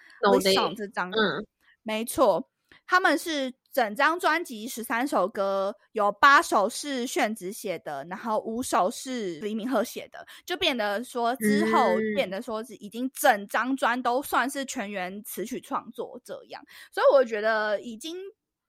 [0.54, 1.46] Song》这张，嗯，
[1.84, 2.50] 没错，
[2.88, 3.54] 他们是。
[3.76, 18.16] 整张专辑十三首歌，有八首是炫子写的，然后五首是李敏赫写的，就变得说之后变得说是已经整张专都算是全员词曲创作这样，所以我觉得已经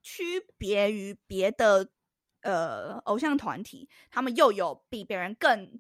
[0.02, 1.88] 区别于别的
[2.42, 5.70] 呃偶像团体，他们又有比别人更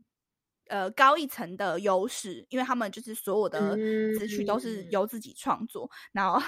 [0.68, 3.74] 呃高一层的优势，因为他们就是所有的
[4.16, 6.40] 词曲都是由自己创作，然后。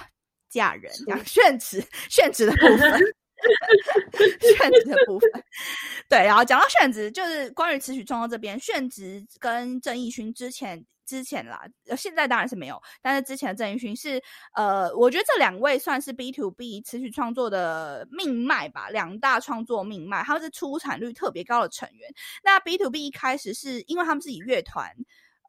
[0.49, 2.79] 嫁人，讲炫职，炫职的部分，
[4.57, 5.31] 炫职的部分，
[6.09, 11.63] 对，然后讲到炫职，就是关于词曲创作这边，炫职跟郑义勋之前之前啦，
[11.97, 14.23] 现在当然是没有，但是之前的郑义勋是，
[14.55, 22.11] 呃，我觉得这两位算是 B to B 词曲创作的命脉吧，两大创作命脉，他们是出产率特别高的成员。
[22.43, 24.93] 那 B to B 一开始是因为他们是以乐团。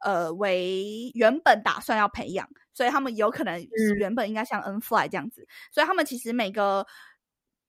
[0.00, 3.62] 呃，为原本打算要培养，所以他们有可能
[3.98, 6.86] 原本应该像 N Fly 这样子，所以他们其实每个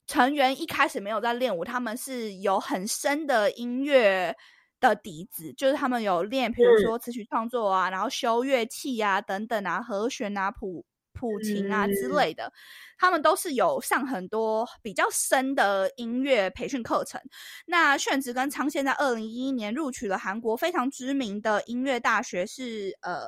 [0.08, 4.36] 成员一开始没有在练舞，他们是有很深的音乐
[4.80, 10.86] 的底子，就是他们有练，比如说词曲创作啊，然后修乐器啊等等啊，和弦啊谱。
[11.22, 12.52] 普琴啊之类的，
[12.98, 17.22] 他们都是有上很多比较深的音乐培训课程。
[17.68, 23.28] 那炫子跟昌宪在二零一一年录取了韩国非常知名的音乐大学，是呃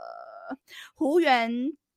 [0.95, 1.51] 湖源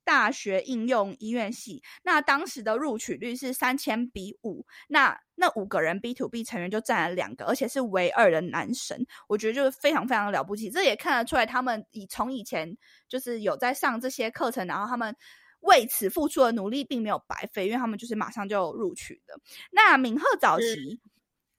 [0.04, 1.82] 大学应用音乐系。
[2.02, 9.06] 那当时的录取率是三千比五，那那五个人 B to B 成员就占了两个，而且是唯二的男神。
[9.28, 12.76] 我觉得就是非常非常了不起，这也看得出来他们以从以前
[13.08, 15.16] 就是有在上这些课程，然后他们。
[15.60, 19.38] 为此付出的努力并没有白费，因为他们就是马上就录取的。
[19.72, 21.00] 那敏赫早期，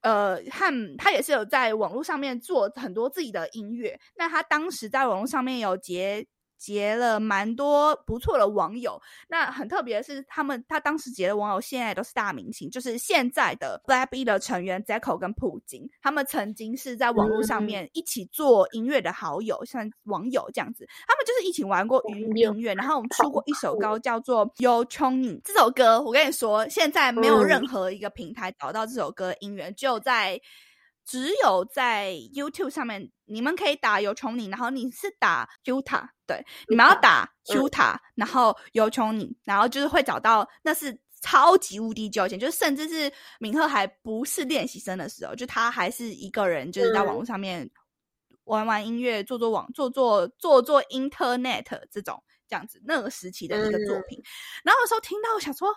[0.01, 3.99] 呃，和他也是有在网络上面做很多自己的音乐。
[4.15, 6.27] 那他当时在网络上面有结。
[6.57, 30.41] 结了蛮多不错的网友，那很特别的是，他们他当时结的网友现在都是大明星，就是现在的 Blackpink 的成员 z a c o 跟普京，他们曾经是在网络上面一起做音乐的好友，像网友这样子，他们就是一起玩过音乐，然后我们出过一首歌叫做《You c h o n g 这首歌我跟你说，现在没有任何一个平台找到这首歌音源，只有在。
[31.09, 47.69] 只有在 YouTube 上面，你们可以打有琼你，然后你是打 Juta，对，你们要打 Juta，然后有琼你，然后就是会找到，那是超级无敌久以前，就是甚至是敏赫还不是练习生的时候，就他还是一个人，就是在网络上面
[48.45, 54.23] 玩玩音乐，做做网，做做做做 Internet 这种这样子那个时期的一个作品，
[54.63, 55.73] 然后有时候听到我想说。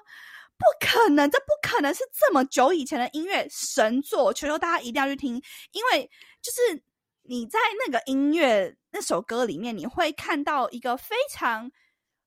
[0.60, 5.42] 不可能，这不可能是这么久以前的音乐神作，求求大家一定要去听，
[5.72, 6.10] 因为
[6.42, 6.82] 就是
[7.30, 11.70] 你在那个音乐那首歌里面，你会看到一个非常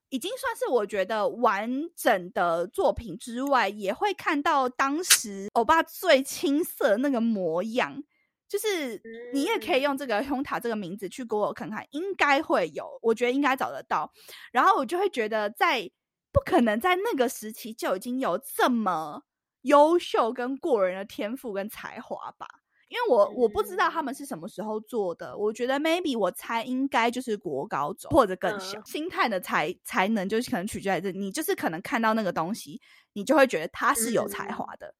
[0.08, 8.02] 已经算是我觉得完整的作品之外，也会看到当时欧巴最青涩那个模样，
[8.48, 9.02] 就是
[9.34, 14.10] 你也可以用这个 Honta 这个名字去给我看看，应该会有，我觉得应该找得到，
[14.54, 15.92] 然后我就会觉得在。
[16.36, 19.22] 不可能在那个时期就已经有这么
[19.62, 22.48] 优秀跟过人的天赋跟才华吧？
[22.94, 28.80] 因为我我不知道他们是什么时候做的，我觉得 maybe 我猜应该就是国高中或者更小。
[28.86, 32.80] 心态的才才能就是可能取决于这，你就是可能看到那个东西，
[33.14, 34.94] 你就会觉得他是有才华的，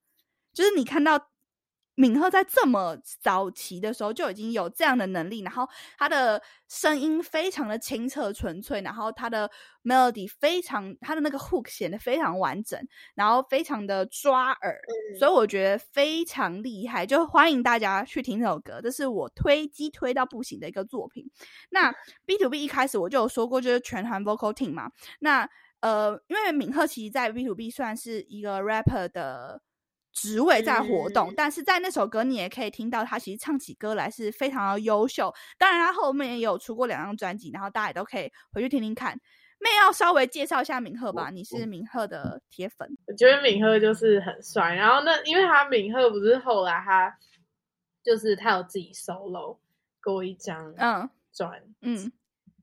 [0.52, 1.16] 就是你看到
[1.96, 9.48] 敏赫在这么早期的时候就已经有这样的能力，然后他的声音非常的清澈纯粹，然后他的
[9.84, 12.80] melody 非常，他的那个 hook 显得非常完整，
[13.14, 14.76] 然后非常的抓耳，
[15.18, 21.30] 所以我觉得非常厉害，就欢迎大家去听这首歌，这是我推机推到不行的一个作品。
[21.70, 21.94] 那
[22.26, 24.90] B to B 一开始我就有说过，就是全团 vocal team 嘛，
[25.20, 29.62] 那呃，因为敏赫其实在 B to B 算是一个 rapper 的。
[30.14, 35.34] 职位在活动，但是在那首歌你也可以听到他其实唱起歌来是非常的优秀。
[35.58, 39.20] 当然，他后面也有出过两张专辑，然后大家也都可以回去听听看。
[39.58, 42.88] 妹要稍微介绍一下敏赫吧，你是敏赫的铁粉。
[43.06, 47.18] 我觉得敏赫就是很帅，然后那因为他敏赫不是后来他
[48.04, 49.58] 就是他有自己 solo
[50.00, 52.12] 过一张嗯专嗯，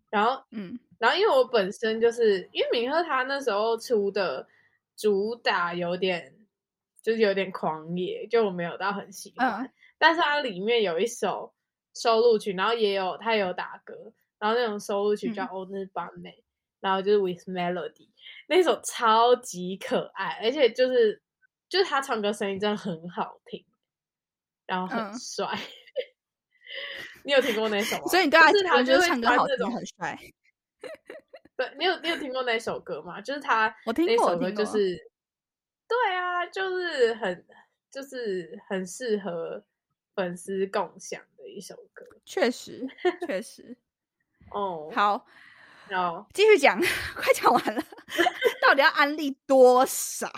[0.10, 4.48] 然后嗯，然后因为我本身就是因为敏赫他那时候出的
[4.96, 6.34] 主打有点。
[7.02, 11.54] 就是有点狂野，就我没有到很喜欢，但是它里面有一首
[11.96, 16.44] 收录曲，然后也有他有打歌，然后那种收录曲叫《Only b a m e
[16.80, 18.10] 然后就是 With Melody
[18.48, 21.22] 那首超级可爱，而且就是
[21.70, 23.66] 就是他唱歌声音真的很好听，
[24.66, 25.48] 然后很帅。
[27.24, 28.04] 你有听过那首吗？
[28.08, 30.18] 所以你对他是他就是唱歌好听很帅。
[31.58, 33.22] 对你有你有听过那首歌吗？
[33.22, 35.11] 就是他我听那首歌就是。
[35.92, 37.46] 对啊，就是很
[37.92, 39.62] 就是很适合
[40.16, 42.88] 粉丝共享的一首歌，确实
[43.28, 43.76] 确实。
[44.52, 45.26] 哦，好，
[45.90, 46.80] 好，继续讲，
[47.14, 47.84] 快讲完了，
[48.64, 50.32] 到底要安利多少？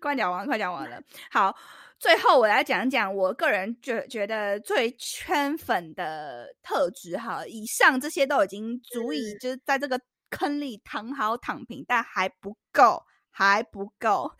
[0.00, 0.98] 快讲完，快讲完了。
[1.30, 1.54] 好，
[1.98, 7.18] 最后我来讲讲我个人觉觉得最圈粉的特质。
[7.18, 10.00] 哈，以上这些都已经足以就是在这个
[10.30, 13.04] 坑里躺好躺平，但还不够。
[13.36, 14.30] 还不够，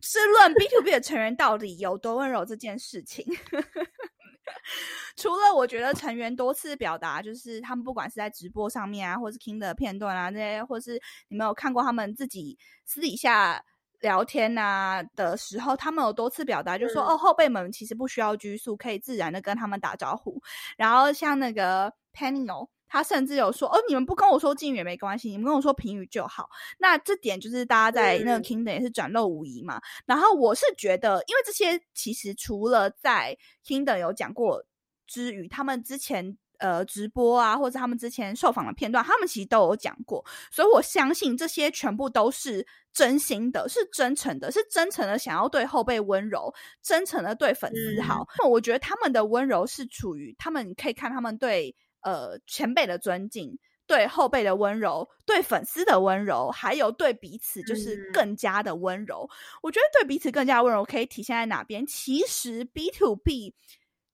[0.00, 3.26] 是论 B to B 的成员到底有多温柔这件事情。
[5.16, 13.60] 除了我觉得成员多次表达，就是他们不管是在直播上面啊，或是听的片段啊，这些，或是你们有看过他们自己私底下
[14.00, 20.40] 聊天啊的时候，他们有多次表达，就说哦，后辈们其实不需要拘束，可以自然的跟他们打招呼。
[20.76, 22.68] 然后像那个 Penny 哦。
[22.92, 29.80] 他甚至有说：“哦，你们不跟我说敬语也没关系，你们跟我说评语就好。”那这点就是大家在那个 Kingdom 也是展露无遗嘛。
[30.04, 33.34] 然后我是觉得，因为这些其实除了在
[33.66, 34.62] Kingdom 有讲过
[35.06, 40.22] 之余，他们之前呃直播啊，或者他们之前受访的片段，他们其实都有讲过。
[40.50, 48.28] 所以我相信这些全部都是真心的，是真诚的，是真诚的想要对后辈温柔，真诚的对粉丝好。
[48.38, 51.74] 那我觉得他们的温柔是处于他们可以看他们对。
[52.02, 59.28] 呃，前辈的尊敬，对后辈的温柔，对粉丝的温柔，还有对彼此就是更加的温柔。
[59.62, 61.86] 我觉得对彼此更加温柔可以体现在哪边？
[61.86, 63.54] 其实 B to B，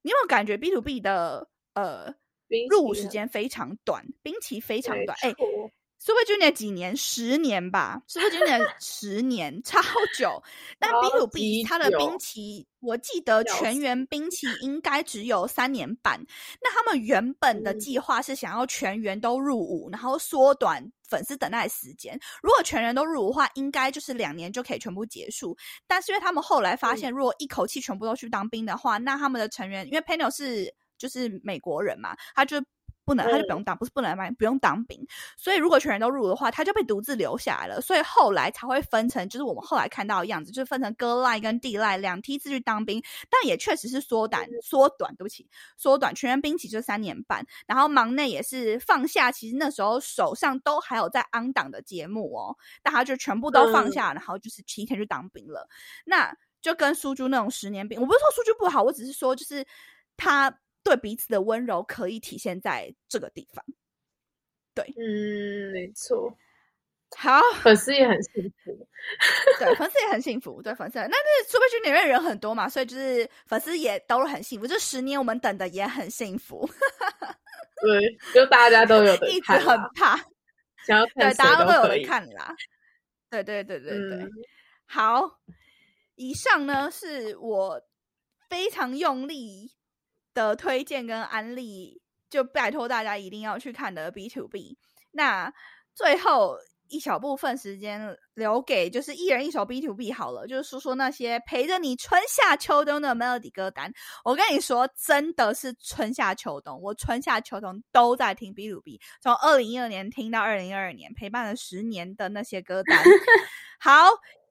[0.02, 2.14] 你有没有感觉 B to B 的呃
[2.70, 5.16] 入伍时间非常短，兵期非常短？
[5.22, 5.34] 哎。
[6.00, 6.96] Super Junior 几年？
[6.96, 8.00] 十年吧。
[8.06, 9.80] Super Junior 十年，超
[10.16, 10.42] 久。
[10.78, 16.18] 但 B to B 它的兵期，我记得全员兵期应该只有三年半。
[16.62, 22.18] 那他们原本的计划是想要全员都入伍，然后缩短粉丝等待时间。
[22.42, 25.56] 如果全员都入伍的话，应该就是两年就可以全部结束。
[25.86, 32.62] 但是因为他们后来发现，如果一口气全部都去当兵的话，那他们的成员，因为 Panel 是就是美国人嘛，他就。
[33.08, 35.02] 不能，他就不用当，不是不能当，不用当兵。
[35.34, 37.80] 所以如果全员都入的话，他就被独自留下来了。
[37.80, 43.02] 所以后来才会分成，就是我们后来看到的样子，就是分成哥赖跟弟赖两梯次去当兵。
[43.30, 45.48] 但也确实是缩短，缩短，对不起，
[45.78, 47.42] 缩短全员兵期就三年半。
[47.66, 55.66] 然后忙内也是放下，其实那时候手上都还有在安档的节目哦，但他就全部都放下，然后就是提前去当兵了。
[56.04, 59.66] 那就跟苏珠那种十年兵，我不是说苏珠不好，我只是说就是
[60.16, 60.54] 他。
[60.88, 63.62] 对彼此的温柔可以体现在这个地方，
[64.74, 66.34] 对，嗯，没错。
[67.16, 68.88] 好，粉丝也很幸福，
[69.58, 70.98] 对，粉丝也很幸福，对，粉丝。
[70.98, 74.66] 那那 Super Junior 里面人很多嘛，所以就是粉丝也都很幸福。
[74.66, 76.68] 这十年我们等的也很幸福，
[77.82, 80.16] 对，就大家都有 的一直很怕，
[80.86, 82.54] 想要对，大家都有的看啦。
[83.28, 84.26] 对对对对对，
[84.86, 85.38] 好。
[86.20, 87.80] 以上呢是我
[88.48, 89.77] 非常用力。
[90.46, 94.78] 的推荐跟安利，就拜托大家一定要去看的 B to B。
[95.12, 95.52] 那
[95.94, 96.56] 最后
[96.88, 103.92] 一小部分时间留给就是一人一首 B to B 好了，就是说说那些陪着你春夏秋冬的 Melody 歌单。
[104.24, 112.98] 我跟你说，真的是春夏秋冬，我春夏秋冬都在听 B to B，从二零一二年听到二零二二年，陪伴了十年的那些歌单。
[113.80, 114.08] 好。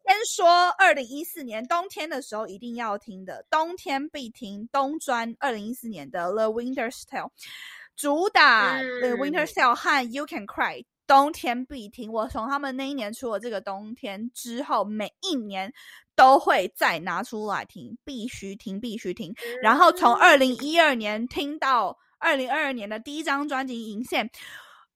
[0.08, 7.26] 先说二零一四年冬天的时候一定要听的，冬天必听冬专二零一四年的《The Winter's Tale》，
[7.94, 12.10] 主打《The Winter's Tale》和《You Can Cry》，冬天必听。
[12.10, 15.74] 我从他们那一年出了这个冬天之后，每一年
[16.16, 19.36] 都会再拿出来听，必须听，必须听。
[19.62, 24.26] 然后从二零一二年听到二零二二年的第一张专辑《银线》，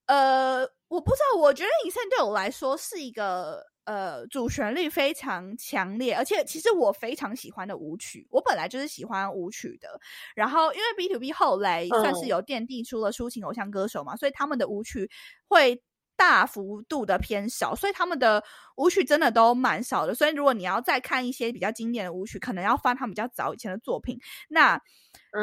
[0.05, 3.69] 呃，我不知道，我觉得《银线》对我来说是一个。
[3.85, 9.99] 呃，主旋律非常强烈，而且其实我非常喜欢的舞曲，我本来就是喜欢舞曲的。
[10.35, 15.09] 然后因为 B to B 后来算是有奠定出了抒情偶像歌手嘛，所以他们的舞曲
[15.47, 15.81] 会
[16.15, 18.43] 大幅度的偏少，所以他们的
[18.75, 20.13] 舞曲真的都蛮少的。
[20.13, 24.19] 所以如果你要再看一些比较经典的舞曲，可能要翻他们比较早以前的作品。
[24.47, 24.79] 那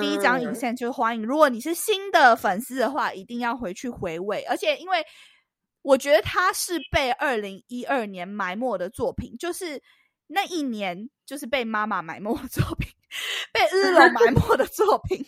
[0.00, 4.44] 第一张影线就是欢迎，如果你是新的粉丝的话，一定要回去回味。
[4.44, 5.04] 而且因为
[5.82, 9.82] 我觉得他是被二零一二年埋没的作品，就是
[10.26, 12.90] 那一年就是被妈妈埋没的作品，
[13.52, 15.18] 被日龙埋没的作品，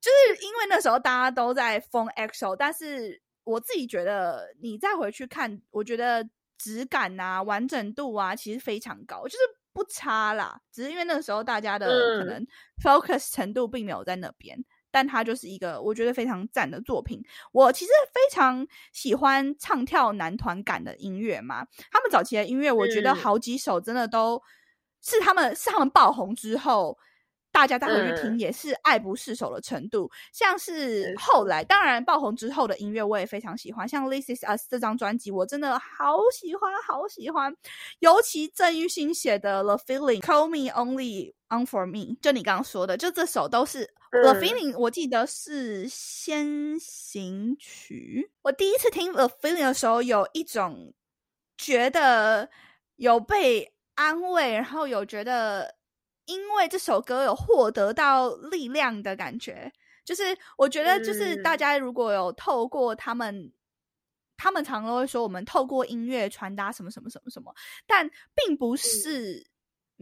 [0.00, 6.28] 就是因为那时候大家都在封 EXO，但是我自己觉得你再回去看，我觉得
[6.58, 9.38] 质感啊、完整度啊，其实非常高，就是
[9.72, 10.60] 不差啦。
[10.72, 12.46] 只是因为那个时候大家的可能
[12.82, 14.62] focus 程度并没有在那边。
[14.90, 17.22] 但它就是一个我觉得非常赞的作品。
[17.52, 21.66] 我其实非常喜欢唱跳男团感的音乐嘛。
[21.90, 24.42] 他们早期的音乐，我觉得好几首真的都
[25.02, 26.98] 是他们是他们爆红之后，
[27.52, 30.10] 大家再回去听也是爱不释手的程度。
[30.32, 37.56] 像是后来，当然爆红之后的音乐我也非常喜欢，像《This Is Us》这张专辑，我真的好喜欢，好喜欢。
[37.98, 43.92] 尤其郑裕兴写的《The Feeling》，《Call Me Only On For Me》，就你刚刚说的，就这首都是。
[44.12, 48.32] The Feeling，我记得是先行曲。
[48.42, 50.92] 我第一次听 The Feeling 的时候，有一种
[51.56, 52.50] 觉得
[52.96, 55.76] 有被安慰，然后有觉得
[56.24, 59.72] 因为这首歌有获得到力量的感觉。
[60.04, 63.52] 就是我觉得，就是大家如果有透过他们，
[64.36, 67.54] 他们常常会说我们透过音乐传达什么什么什么什么，
[67.86, 69.46] 但并不是。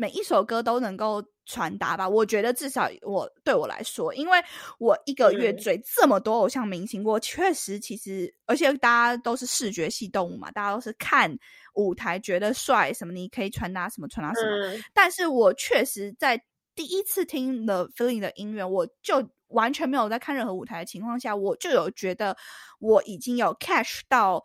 [0.01, 2.07] 每一首歌都能够传达吧？
[2.07, 4.39] 我觉得至少我对我来说，因为
[4.79, 11.35] 我一个月追这么多偶像明星，我确实其实，而且大家都是视觉系动物嘛，大家都是看
[11.73, 14.83] 舞台觉得帅什么，你可以传达什么传达什么。
[14.93, 16.39] 但是我确实在
[16.75, 22.37] 第一次听 The Feeling 的音乐，我就完全没有在看任何舞台的情况下，我就有觉得
[22.79, 24.45] 我已经有 catch 到。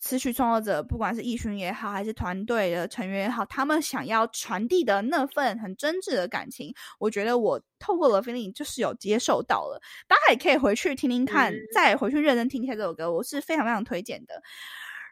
[0.00, 9.78] 词曲创作者，不管是艺勋也好，还是团队的成员也好，他们想要传递的那份很真挚的感情，我觉得我透过了 feeling 就是有接受到了。
[10.08, 14.42] 大家也可以回去听听看，再回去认真听一下这首歌，我是非常非常推荐的。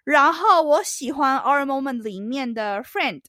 [0.04, 3.20] 然后我喜欢 Our Moment 里面的 Friend、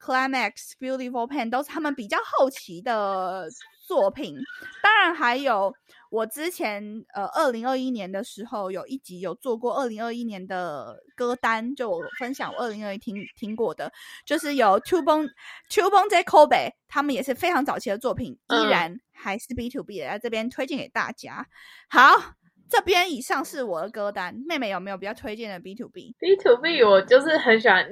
[0.00, 3.48] Climax、Beautiful Pain 都是他们比较后期的
[3.86, 4.34] 作品，
[4.82, 5.74] 当然还有。
[6.12, 13.90] 我之前呃，二零二一年的时候有一集有做过二零二一年的歌单，就我分享我二零二一听听过的，
[14.26, 15.30] 就是有 Two Bone
[15.70, 21.46] Two Bone z Kobe，他们也是非常早期的作品，依然还是 B to B 的，在这边推荐给大家。
[21.88, 22.34] 好，
[22.68, 27.88] 这边以上是我的歌单，妹妹有没有比较推荐的 B to B？B to B 我就是很喜欢，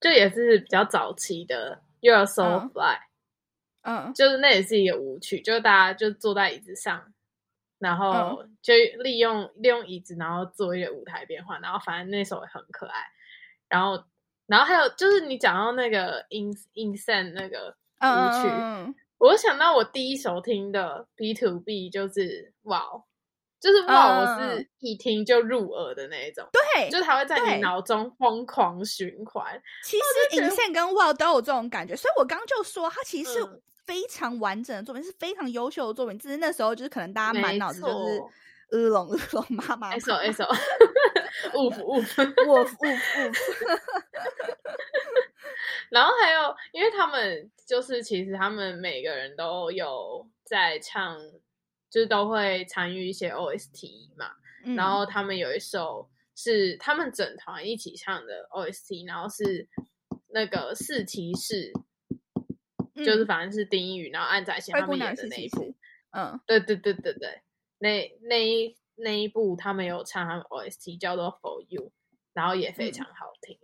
[0.00, 3.00] 就也是比较早期的 You're So Fly，
[3.82, 7.12] 嗯，就是那也是一个舞曲，就是大家就坐在椅子上。
[7.80, 13.00] 然后就利用利用椅子，然后做一个舞台变换，然后反正那首也很可爱。
[13.70, 14.04] 然后，
[14.46, 22.82] 然后还有就是你讲到那个 In Insen 那个舞曲，我想到我第一首听的 B to B 就是哇，
[23.58, 26.46] 就是哇，我是一听就入耳的那一种。
[26.52, 29.58] 对，就是它会在你脑中疯狂循环。
[29.84, 33.40] 其实 Insen 跟哇都有这种感觉，所以我刚就说它其实。
[33.86, 38.20] 非常完整的作品是非常优秀的作品，只是那时候就是可能大家满脑子就是
[38.70, 40.54] 恶龙恶龙妈妈，S O S O，
[41.54, 42.04] 呜呜呜呜呜，
[45.90, 51.18] 然后还有，因为他们就是其实他们每个人都有在唱，
[51.90, 54.30] 就是都会参与一些 O S T 嘛，
[54.76, 59.66] 然后他们有一首是他们整团一起唱的 O S T，然后是
[60.28, 61.72] 那个四骑士。
[63.04, 65.74] 就是反正是丁一宇，然后安宰贤他们演的那一部，
[66.10, 67.42] 嗯，对对对对对，
[67.78, 71.92] 那那一那一部他们有唱他们 OST 叫做 For You，
[72.34, 73.58] 然后也非常好听，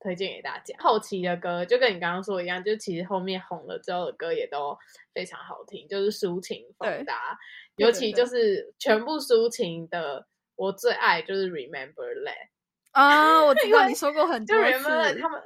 [0.00, 0.76] 推荐给大家。
[0.78, 4.76] 后期的歌就跟你刚刚说一样，就其实后面红了之后的歌也都
[5.14, 7.38] 非常好听，就是抒情风达，
[7.76, 8.26] 尤其就。
[8.26, 10.26] 是全部抒情的，
[10.56, 11.92] 我最爱就是 Remember
[12.24, 12.48] That
[12.92, 15.42] 啊，我知道 你说过很多次，他们。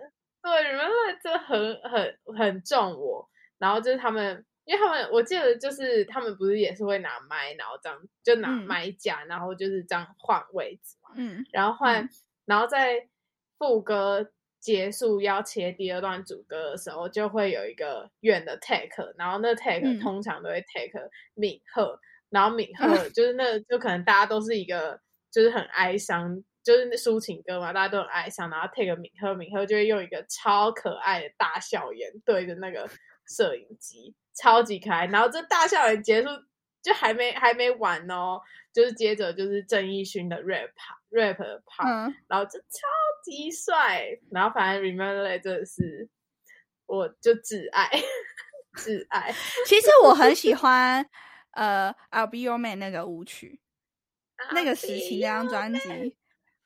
[0.47, 3.29] 对，Remember 这很很很重我。
[3.59, 11.11] 然后就是他们，因为他们我记得就是他们不是也是会拿麦，然后这样就拿麦架，然后就是这样换位置嘛。
[11.17, 11.45] 嗯。
[11.51, 12.09] 然后换，
[12.45, 13.09] 然后在
[13.59, 14.31] 副歌
[14.61, 21.99] 结束要切第二段主歌的时候，就会有一个远的 take，然后那 take 通常都会 take 敏赫，
[22.31, 25.01] 然后敏赫就是那就可能大家都是一个
[25.33, 26.45] 就是很哀伤。
[26.67, 32.91] 就是抒情歌嘛，大家都很爱唱，然后 take 敏赫，敏赫就会用一个超可爱的大笑眼对着那个
[33.25, 35.07] 摄影机，超级可爱。
[35.07, 36.29] 然后这大笑眼结束
[36.83, 38.41] 就还没还没完哦，
[38.73, 40.71] 就是接着就是郑义勋的 rap
[41.11, 42.89] rap part，然后就超
[43.23, 44.19] 级帅。
[44.33, 46.09] 然后反正 remember 真的是，
[46.87, 47.89] 我就挚爱
[48.75, 49.33] 挚爱。
[49.67, 51.09] 其实我很喜欢
[51.53, 53.61] 呃 I'll be your man 那个舞曲，
[54.53, 56.17] 那个时期那张专辑。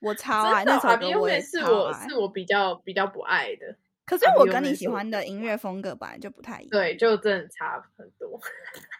[0.01, 3.77] 我超爱那首歌，我也是我是我比较比较不爱的。
[4.07, 8.41] 可是我跟你喜欢的音乐风格本来就不太一样，对，就真的差很多。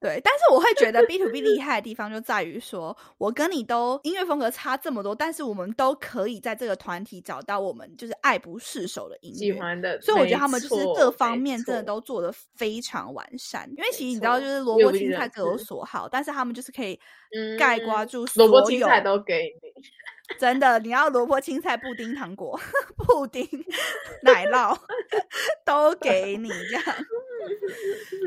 [0.00, 10.00] 对，但是我会觉得 B to B 厉害的地方就在于说，我跟你都音乐风格差这么多，但是我们都可以在这个团体找到我们就是爱不释手的音乐，喜欢的。
[10.00, 13.68] 所以我觉得他们就是各方面真的都做的非常完善。
[13.76, 16.98] 因为其实你知道，就是萝卜青菜各有所好，但是他们就是可以
[17.58, 19.70] 盖刮住萝卜青菜都给你。
[20.38, 22.58] 真的，你要萝卜青菜布丁糖果、
[22.96, 23.44] 布丁
[24.22, 24.78] 奶酪
[25.64, 26.84] 都给你这样，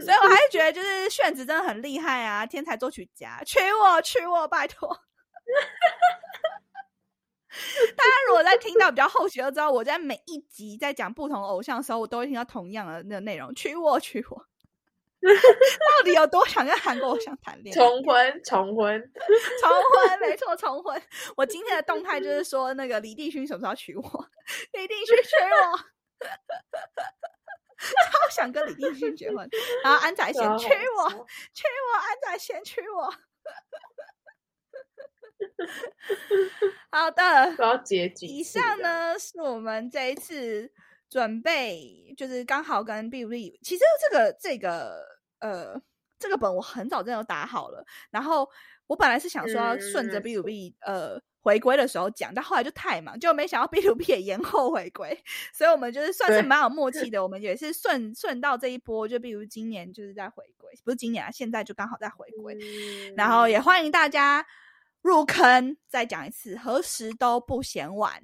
[0.06, 4.90] 所以我还是觉得就是炫子真的很厉害啊，天才作曲家，娶我娶我，拜托！
[7.96, 14.46] 大家如果在听到比较后期，就知道我在每一集在讲不同偶像的时候，我都会听到同样的那个内容，娶我娶我。
[15.98, 17.80] 到底有多想跟韩国偶像谈恋爱？
[17.80, 19.00] 重婚，重婚，
[19.62, 21.02] 重婚，没错，重婚。
[21.38, 24.02] 我今天的动态就是说，那个李帝勋什么时候娶我？
[24.74, 25.78] 李帝勋娶我，
[27.80, 29.48] 超想跟李帝勋结婚。
[29.82, 31.10] 然后安宰贤娶我，
[31.54, 33.14] 娶我，安宰贤娶我。
[36.92, 38.26] 好的，到结局。
[38.26, 40.70] 以上呢，是我们这一次
[41.10, 43.58] 准备，就是刚好跟 B B。
[43.64, 45.13] 其实这个这个。
[45.44, 45.82] 呃，
[46.18, 48.50] 这个本我很早就打好了，然后
[48.88, 55.22] 我本来是想说顺着 B to B 呃回归的时候讲，但后来就太忙，就没想到 B to B 也延后回归，
[55.54, 62.58] 所以我们就是算是蛮有默契 的，我们也是顺顺到这一波，就比如今年就是在回归，不是今年啊，现在就刚好在回归，
[63.18, 64.46] 然后也欢迎大家
[65.02, 68.24] 入坑，再讲一次，何时都不嫌晚。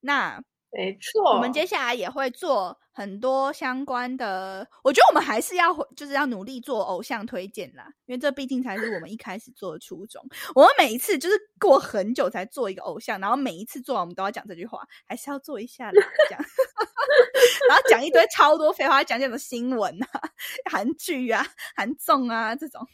[0.00, 0.44] 那。
[0.70, 4.68] 没错，我们接下来也会做很多相关的。
[4.84, 10.22] 我觉得我们还是要，就是要努力做偶像推荐啦，因为这毕竟才是我们一开始做的初衷。
[10.54, 15.98] 我们每一次就是过很久才做一个偶像，然后每一次做完我们都要讲这句话，还是要做一下的
[16.28, 16.38] 讲，
[17.68, 20.06] 然后讲一堆超多废话，讲什么新闻啊、
[20.70, 21.46] 韩剧啊、
[21.76, 22.86] 韩综啊这种。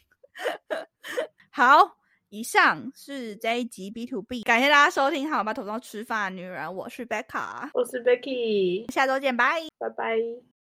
[1.51, 1.97] 好。
[2.29, 9.61] 以上是这一集 B to B，感谢大家收听，好吧头上吃饭女人，我是 Becca，我是 Becky，下周见，拜。
[9.77, 10.54] 拜拜。